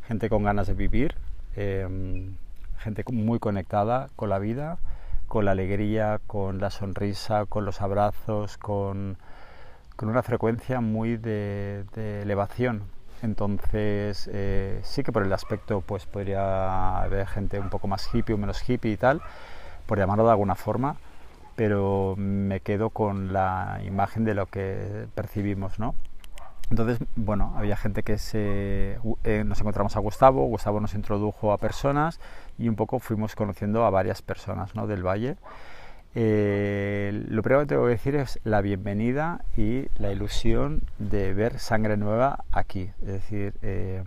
[0.08, 1.16] gente con ganas de vivir,
[1.58, 2.36] Em,
[2.78, 4.78] gente muy conectada con la vida,
[5.28, 9.18] con la alegría, con la sonrisa, con los abrazos, con,
[9.96, 11.84] con una frecuencia muy de,
[12.22, 12.84] elevación.
[13.24, 18.36] Entonces, eh, sí que por el aspecto, pues podría haber gente un poco más hippie
[18.36, 19.22] o menos hippie y tal,
[19.86, 20.98] por llamarlo de alguna forma,
[21.56, 25.96] pero me quedo con la imagen de lo que percibimos, ¿no?
[26.70, 31.58] Entonces, bueno, había gente que se, eh, nos encontramos a Gustavo, Gustavo nos introdujo a
[31.58, 32.20] personas
[32.58, 34.86] y un poco fuimos conociendo a varias personas ¿no?
[34.86, 35.38] del valle.
[36.16, 41.60] Eh, lo primero que tengo que decir es la bienvenida y la ilusión de ver
[41.60, 42.92] sangre nueva aquí.
[43.02, 44.04] Es decir, eh,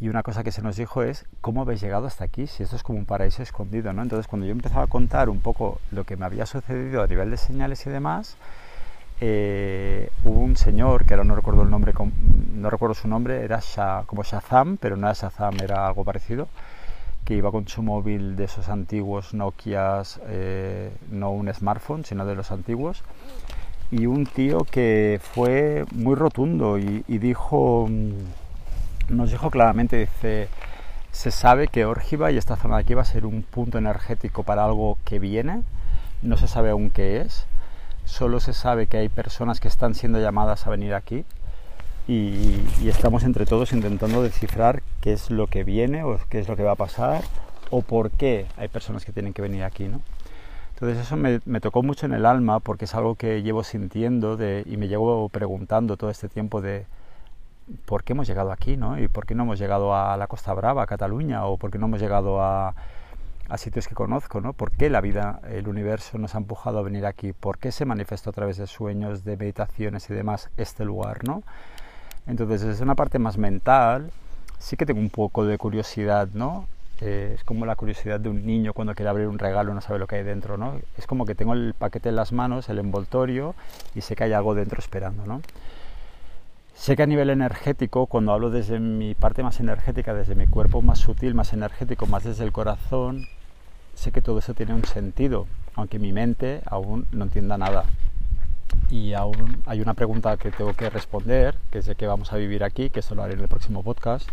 [0.00, 2.46] y una cosa que se nos dijo es, ¿cómo habéis llegado hasta aquí?
[2.46, 4.02] Si esto es como un paraíso escondido, ¿no?
[4.02, 7.30] Entonces, cuando yo empezaba a contar un poco lo que me había sucedido a nivel
[7.30, 8.36] de señales y demás,
[9.20, 11.92] eh, un señor, que ahora no recuerdo el nombre,
[12.54, 13.60] no recuerdo su nombre, era
[14.06, 16.48] como Shazam, pero no era Shazam, era algo parecido,
[17.28, 22.34] que iba con su móvil de esos antiguos Nokias, eh, no un smartphone, sino de
[22.34, 23.02] los antiguos,
[23.90, 27.86] y un tío que fue muy rotundo y, dijo,
[29.10, 30.48] nos dijo claramente, dice,
[31.10, 34.42] se sabe que Orgiva y esta zona de aquí va a ser un punto energético
[34.42, 35.64] para algo que viene,
[36.22, 37.44] no se sabe aún qué es,
[38.06, 41.26] solo se sabe que hay personas que están siendo llamadas a venir aquí
[42.08, 46.56] y, estamos entre todos intentando descifrar qué es lo que viene o qué es lo
[46.56, 47.22] que va a pasar
[47.70, 50.00] o por qué hay personas que tienen que venir aquí, ¿no?
[50.72, 54.76] Entonces eso me, tocó mucho en el alma porque es algo que llevo sintiendo y
[54.76, 56.86] me llevo preguntando todo este tiempo de
[57.84, 58.98] por qué hemos llegado aquí, ¿no?
[58.98, 61.78] Y por qué no hemos llegado a la Costa Brava, a Cataluña, o por qué
[61.78, 62.74] no hemos llegado a,
[63.48, 64.54] a sitios que conozco, ¿no?
[64.54, 67.32] ¿Por qué la vida, el universo nos ha empujado a venir aquí?
[67.32, 71.42] ¿Por qué se manifestó a través de sueños, de meditaciones y demás este lugar, ¿no?
[72.28, 74.10] Entonces, desde una parte más mental,
[74.58, 76.66] sí que tengo un poco de curiosidad, ¿no?
[77.00, 79.80] Eh, es como la curiosidad de un niño cuando quiere abrir un regalo y no
[79.80, 80.74] sabe lo que hay dentro, ¿no?
[80.96, 83.54] Es como que tengo el paquete en las manos, el envoltorio,
[83.94, 85.40] y sé que hay algo dentro esperando, ¿no?
[86.74, 90.82] Sé que a nivel energético, cuando hablo desde mi parte más energética, desde mi cuerpo
[90.82, 93.26] más sutil, más energético, más desde el corazón,
[93.94, 97.84] sé que todo eso tiene un sentido, aunque mi mente aún no entienda nada.
[98.90, 102.36] Y aún hay una pregunta que tengo que responder, que es de qué vamos a
[102.36, 104.28] vivir aquí, que eso lo haré en el próximo podcast.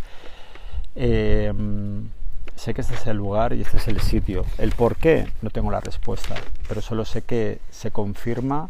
[0.96, 2.10] Em,
[2.56, 4.46] sé que este es el lugar y este es el sitio.
[4.58, 6.36] El por qué no tengo la respuesta,
[6.68, 8.70] pero solo sé que se confirma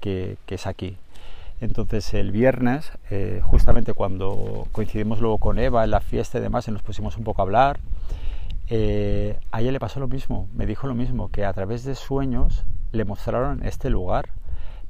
[0.00, 0.96] que, es aquí.
[1.60, 6.68] Entonces el viernes, eh, justamente cuando coincidimos luego con Eva en la fiesta y demás,
[6.68, 7.78] y nos pusimos un poco a hablar,
[8.68, 11.94] eh, a ella le pasó lo mismo, me dijo lo mismo, que a través de
[11.94, 14.30] sueños le mostraron este lugar,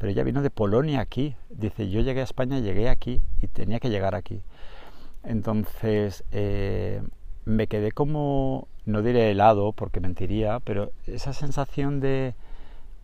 [0.02, 3.78] pero ella vino de Polonia aquí, dice, yo llegué a España, llegué aquí y tenía
[3.78, 4.42] que llegar aquí.
[5.22, 7.00] Entonces eh,
[7.44, 12.34] me quedé como, no diré helado porque mentiría, pero esa sensación de,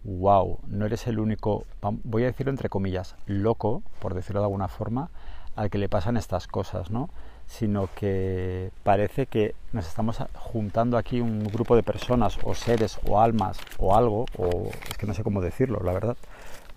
[0.02, 1.66] wow, no eres el único,
[2.02, 5.08] voy a decirlo entre comillas, loco, por decirlo de alguna forma,
[5.54, 7.10] al que le pasan estas cosas, ¿no?
[7.46, 13.20] sino que parece que nos estamos juntando aquí un grupo de personas o seres o
[13.20, 16.16] almas o algo, o es que no sé cómo decirlo, la verdad,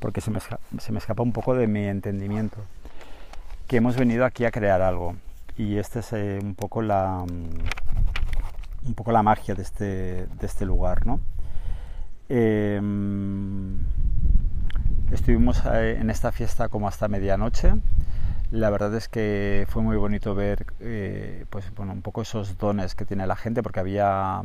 [0.02, 0.40] porque se me,
[0.80, 2.58] se me escapa un poco de mi entendimiento,
[3.68, 5.16] que hemos venido aquí a crear algo.
[5.56, 10.46] Y esta es eh, un poco la mm, un poco la magia de este, de
[10.46, 11.20] este lugar, ¿no?
[12.28, 13.78] Em,
[15.12, 17.74] estuvimos eh, en esta fiesta como hasta medianoche
[18.52, 22.96] la verdad es que fue muy bonito ver eh, pues, bueno, un poco esos dones
[22.96, 24.44] que tiene la gente, porque había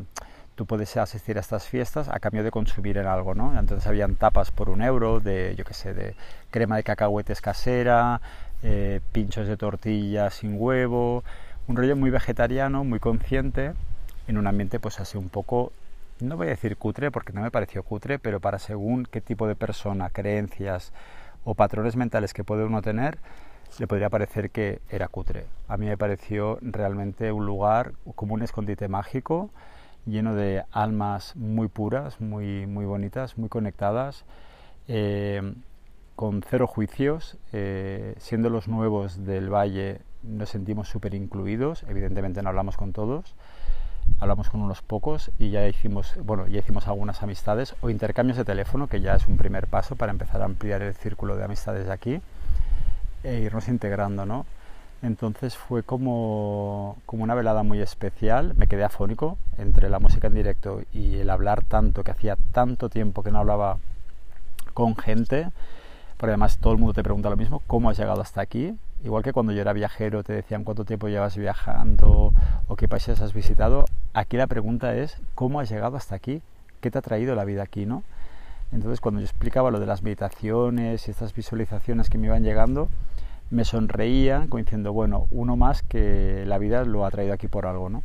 [0.57, 3.57] tú puedes asistir a estas fiestas a cambio de consumir en algo, ¿no?
[3.57, 6.17] Entonces habían tapas por un euro de, yo qué sé, de
[6.51, 8.21] crema de cacahuetes casera,
[8.63, 11.23] eh, pinchos de tortilla sin huevo,
[11.69, 13.75] un rollo muy vegetariano, muy consciente,
[14.27, 15.73] en un ambiente pues así un poco,
[16.21, 19.47] no voy a decir cutre porque no me pareció cutre, pero para según qué tipo
[19.47, 20.93] de persona, creencias
[21.45, 23.19] o patrones mentales que puede uno tener,
[23.79, 25.45] le podría parecer que era cutre.
[25.69, 29.51] A mí me pareció realmente un lugar como un escondite mágico,
[30.07, 34.25] lleno de almas muy puras, muy, muy bonitas, muy conectadas,
[34.89, 35.55] eh,
[36.15, 37.37] con cero juicios.
[37.53, 41.85] Eh, siendo los nuevos del valle, nos sentimos súper incluidos.
[41.89, 43.35] Evidentemente no hablamos con todos,
[44.19, 48.45] hablamos con unos pocos y ya hicimos, bueno, ya hicimos algunas amistades o intercambios de
[48.45, 51.87] teléfono, que ya es un primer paso para empezar a ampliar el círculo de amistades
[51.87, 52.21] de aquí
[53.25, 54.47] e irnos integrando, ¿no?
[55.07, 60.35] Entonces fue como, como una velada muy especial, me quedé afónico entre la música en
[60.35, 63.79] directo y el hablar tanto, que hacía tanto tiempo que no hablaba
[64.75, 65.49] con gente,
[66.17, 68.75] porque además todo el mundo te pregunta lo mismo, ¿cómo has llegado hasta aquí?
[69.05, 72.33] Igual que cuando yo era viajero te decían cuánto tiempo llevas viajando
[72.67, 76.43] o qué países has visitado, aquí la pregunta es, ¿cómo has llegado hasta aquí?
[76.81, 78.03] ¿qué te ha traído la vida aquí, no?
[78.73, 82.89] Entonces cuando yo explicaba lo de las meditaciones y estas visualizaciones que me iban llegando,
[83.51, 87.67] me sonreía como diciendo, bueno, uno más que la vida lo ha traído aquí por
[87.67, 88.03] algo, ¿no?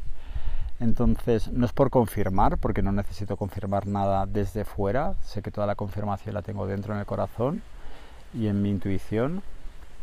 [0.79, 5.67] Entonces, no es por confirmar, porque no necesito confirmar nada desde fuera, sé que toda
[5.67, 7.61] la confirmación la tengo dentro en el corazón
[8.33, 9.43] y en mi intuición,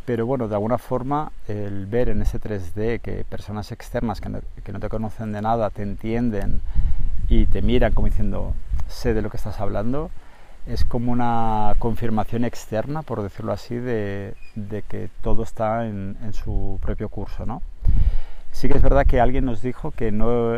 [0.05, 4.41] pero bueno, de alguna forma el ver en ese 3D que personas externas que no,
[4.63, 6.61] que no te conocen de nada te entienden
[7.29, 8.55] y te miran como diciendo,
[8.87, 10.11] sé de lo que estás hablando,
[10.69, 14.35] es como una confirmación externa, por decirlo así, de,
[14.89, 17.63] que todo está en, su propio curso, ¿no?
[18.53, 20.13] Sí que es verdad que alguien nos dijo que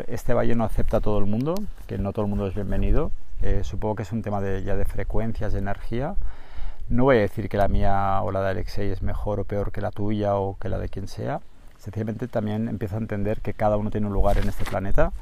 [0.09, 1.55] este valle no acepta a todo el mundo,
[1.87, 3.13] que no todo el mundo es bienvenido.
[3.43, 6.15] Eh, supongo que es un tema de, ya de frecuencias, de energía.
[6.89, 9.71] No voy a decir que la mía o la de Alexei es mejor o peor
[9.71, 11.41] que la tuya o que la de quien sea.
[11.79, 15.13] Sencillamente también empiezo a entender que cada uno tiene un lugar en este planeta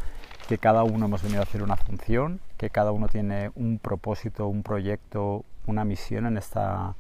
[0.49, 4.49] que cada uno hemos venido a hacer una función, que cada uno tiene un propósito,
[4.49, 6.95] un proyecto, una misión en esta,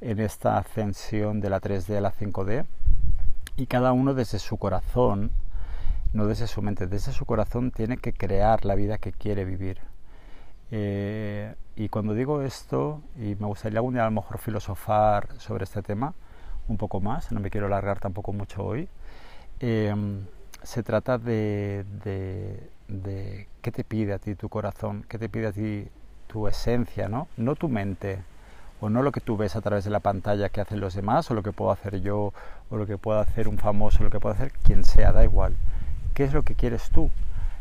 [0.00, 2.64] en esta ascensión de la 3D a la 5D
[3.58, 5.32] y cada uno desde su corazón,
[6.14, 9.78] no desde su mente, desde su corazón tiene que crear la vida que quiere vivir.
[10.70, 15.64] Eh, y cuando digo esto, y me gustaría algún día a lo mejor filosofar sobre
[15.64, 16.14] este tema
[16.68, 18.88] un poco más, no me quiero alargar tampoco mucho hoy,
[19.60, 19.94] eh,
[20.62, 21.84] se trata de,
[22.88, 25.88] de, qué te pide a ti tu corazón, qué te pide a ti
[26.26, 27.28] tu esencia, ¿no?
[27.36, 28.22] No tu mente,
[28.80, 31.30] o no lo que tú ves a través de la pantalla que hacen los demás,
[31.30, 32.32] o lo que puedo hacer yo,
[32.70, 35.54] o lo que puedo hacer un famoso, lo que puedo hacer quien sea, da igual.
[36.14, 37.10] ¿Qué es lo que quieres tú?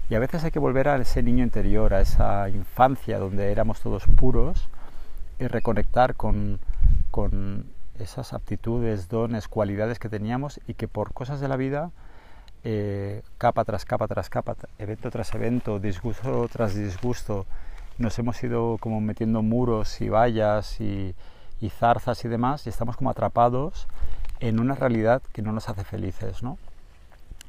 [0.10, 3.80] Y a veces hay que volver a ese niño interior, a esa infancia donde éramos
[3.82, 4.68] todos puros,
[5.40, 6.60] y reconectar con,
[7.10, 7.66] con
[8.00, 11.92] esas aptitudes, dones, cualidades que teníamos y que por cosas de la vida
[12.64, 17.46] eh, capa tras capa tras capa, evento tras evento, disgusto tras disgusto,
[17.98, 21.16] nos hemos ido como metiendo muros y vallas y,
[21.70, 23.88] zarzas y demás y estamos como atrapados
[24.40, 26.58] en una realidad que no nos hace felices, ¿no?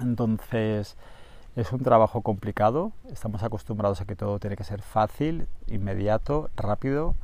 [0.01, 0.97] Entonces
[1.57, 7.15] es un trabajo complicado, estamos acostumbrados a que todo tiene que ser fácil, inmediato, rápido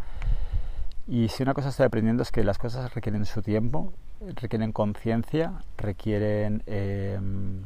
[1.07, 5.53] y si una cosa estoy aprendiendo es que las cosas requieren su tiempo, requieren conciencia,
[5.79, 6.63] requieren...
[6.67, 7.65] Em,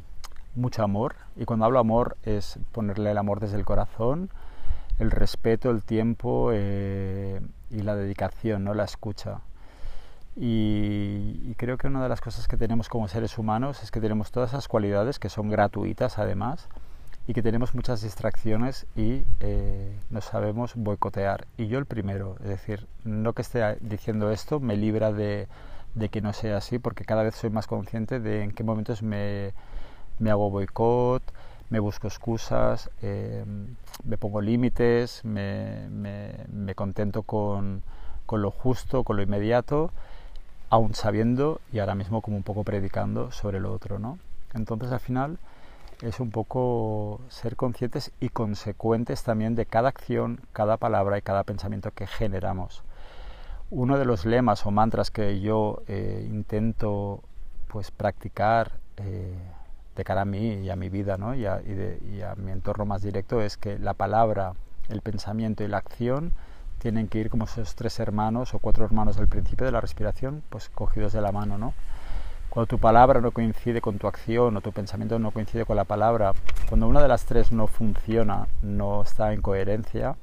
[0.55, 4.31] mucho amor y cuando hablo amor es ponerle el amor desde el corazón,
[4.99, 7.41] el respeto, el tiempo eh,
[7.71, 8.75] y la dedicación, ¿no?
[8.75, 9.41] la escucha.
[10.35, 14.31] Y, creo que una de las cosas que tenemos como seres humanos es que tenemos
[14.31, 16.69] todas esas cualidades que son gratuitas además
[17.27, 21.47] y que tenemos muchas distracciones y eh, no sabemos boicotear.
[21.57, 25.49] Y yo el primero, es decir, no que esté diciendo esto me libra de,
[25.95, 29.03] de que no sea así porque cada vez soy más consciente de en qué momentos
[29.03, 29.53] me
[30.19, 31.23] me hago boicot,
[31.71, 33.45] me busco excusas, eh,
[34.05, 37.83] me pongo límites, me, me, contento con,
[38.27, 39.91] con, lo justo, con lo inmediato,
[40.69, 44.19] aún sabiendo y ahora mismo como un poco predicando sobre lo otro, ¿no?
[44.55, 45.39] Entonces al final
[46.03, 51.45] es un poco ser conscientes y consecuentes también de cada acción, cada palabra y cada
[51.45, 52.83] pensamiento que generamos.
[53.71, 57.23] Uno de los lemas o mantras que yo eh, intento
[57.69, 59.39] pues practicar eh,
[59.97, 61.35] de cara a mí y a mi vida ¿no?
[61.35, 61.61] y, a,
[62.37, 64.55] mi entorno más directo es que la palabra,
[64.89, 66.33] el pensamiento y la acción
[66.79, 70.43] tienen que ir como esos tres hermanos o cuatro hermanos del principio de la respiración,
[70.49, 71.75] pues cogidos de la mano, ¿no?
[72.51, 75.85] Cuando tu palabra no coincide con tu acción o tu pensamiento no coincide con la
[75.85, 76.33] palabra,
[76.69, 80.17] cuando una de las tres no funciona, no está en coherencia,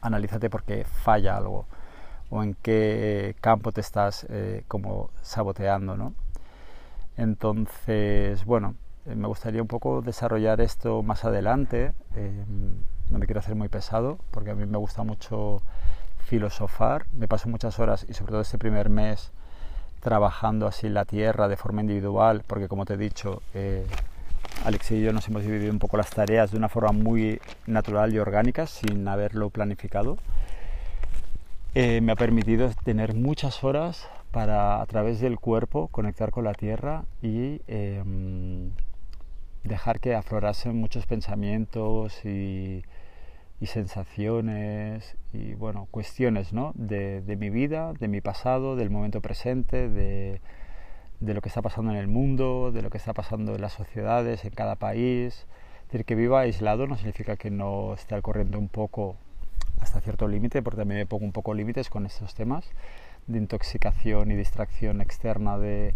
[0.00, 1.66] analízate porque falla algo
[2.30, 6.14] o en qué campo te estás eh, como saboteando, ¿no?
[7.20, 11.92] Entonces, bueno, eh, me gustaría un poco desarrollar esto más adelante.
[12.16, 12.44] Eh,
[13.10, 15.60] no me quiero hacer muy pesado porque a mí me gusta mucho
[16.24, 17.04] filosofar.
[17.12, 19.32] Me paso muchas horas y sobre todo este primer mes
[20.00, 23.84] trabajando así la tierra de forma individual porque como te he dicho, eh,
[24.64, 28.14] Alex y yo nos hemos dividido un poco las tareas de una forma muy natural
[28.14, 30.16] y orgánica sin haberlo planificado.
[31.74, 37.04] me ha permitido tener muchas horas para a través del cuerpo conectar con la tierra
[37.22, 38.70] y em,
[39.64, 42.84] dejar que aflorasen muchos pensamientos y,
[43.62, 46.72] sensaciones y bueno cuestiones ¿no?
[46.76, 50.40] de, mi vida de mi pasado del momento presente de,
[51.20, 54.46] lo que está pasando en el mundo de lo que está pasando en las sociedades
[54.46, 55.46] en cada país
[55.88, 59.16] decir que viva aislado no significa que no esté al corriente un poco
[59.78, 62.64] hasta cierto límite porque también me pongo un poco límites con estos temas
[63.30, 65.94] de intoxicación y distracción externa de,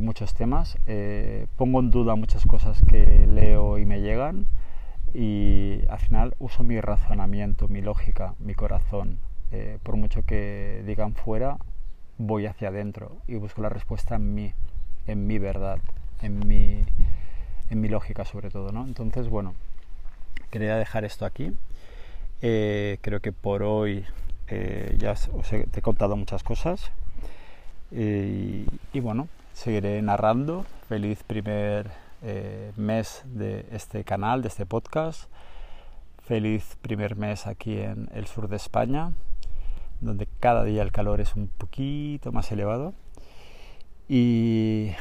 [0.00, 0.78] muchos temas.
[0.86, 4.46] Eh, pongo en duda muchas cosas que leo y me llegan.
[5.14, 9.18] y al final uso mi razonamiento, mi lógica, mi corazón.
[9.50, 11.58] Eh, por mucho que digan fuera,
[12.16, 14.54] voy hacia adentro y busco la respuesta en mí,
[15.06, 15.78] en mi verdad,
[16.22, 16.84] en mi,
[17.68, 18.72] en mi lógica sobre todo.
[18.72, 18.84] ¿no?
[18.86, 19.54] Entonces, bueno,
[20.50, 21.52] quería dejar esto aquí.
[22.40, 24.04] Eh, creo que por hoy
[24.98, 26.90] ya os he, te he contado muchas cosas.
[27.90, 30.64] y bueno, seguiré narrando.
[30.88, 31.90] Feliz primer
[32.24, 35.28] eh, mes de este canal, de este podcast.
[36.24, 39.12] Feliz primer mes aquí en el sur de España,
[40.00, 42.94] donde cada día el calor es un poquito más elevado.
[44.08, 44.92] Y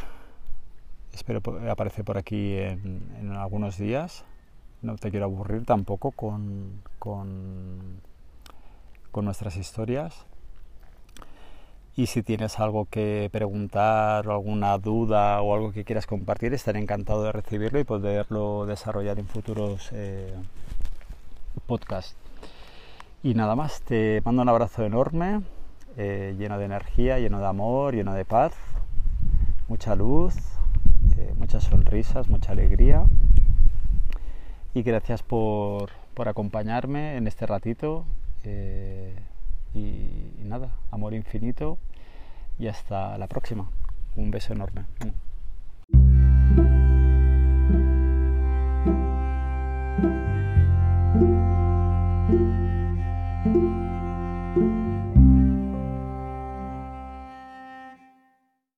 [1.13, 4.25] espero aparecer por aquí en, algunos días.
[4.81, 6.81] No te quiero aburrir tampoco con,
[9.11, 10.25] con nuestras historias.
[11.95, 16.79] Y si tienes algo que preguntar o alguna duda o algo que quieras compartir, estaré
[16.79, 20.33] encantado de recibirlo y poderlo desarrollar en futuros eh,
[21.67, 22.15] podcasts.
[23.23, 25.41] Y nada más, te mando un abrazo enorme,
[25.97, 28.53] eh, lleno de energía, lleno de amor, lleno de paz,
[29.67, 30.33] mucha luz,
[31.17, 33.03] eh, muchas sonrisas, mucha alegría.
[34.73, 38.05] Y gracias por, por acompañarme en este ratito.
[38.43, 39.15] Eh,
[39.73, 41.77] y nada, amor infinito
[42.59, 43.69] y hasta la próxima.
[44.15, 44.85] Un beso enorme.
[44.99, 46.90] Mm.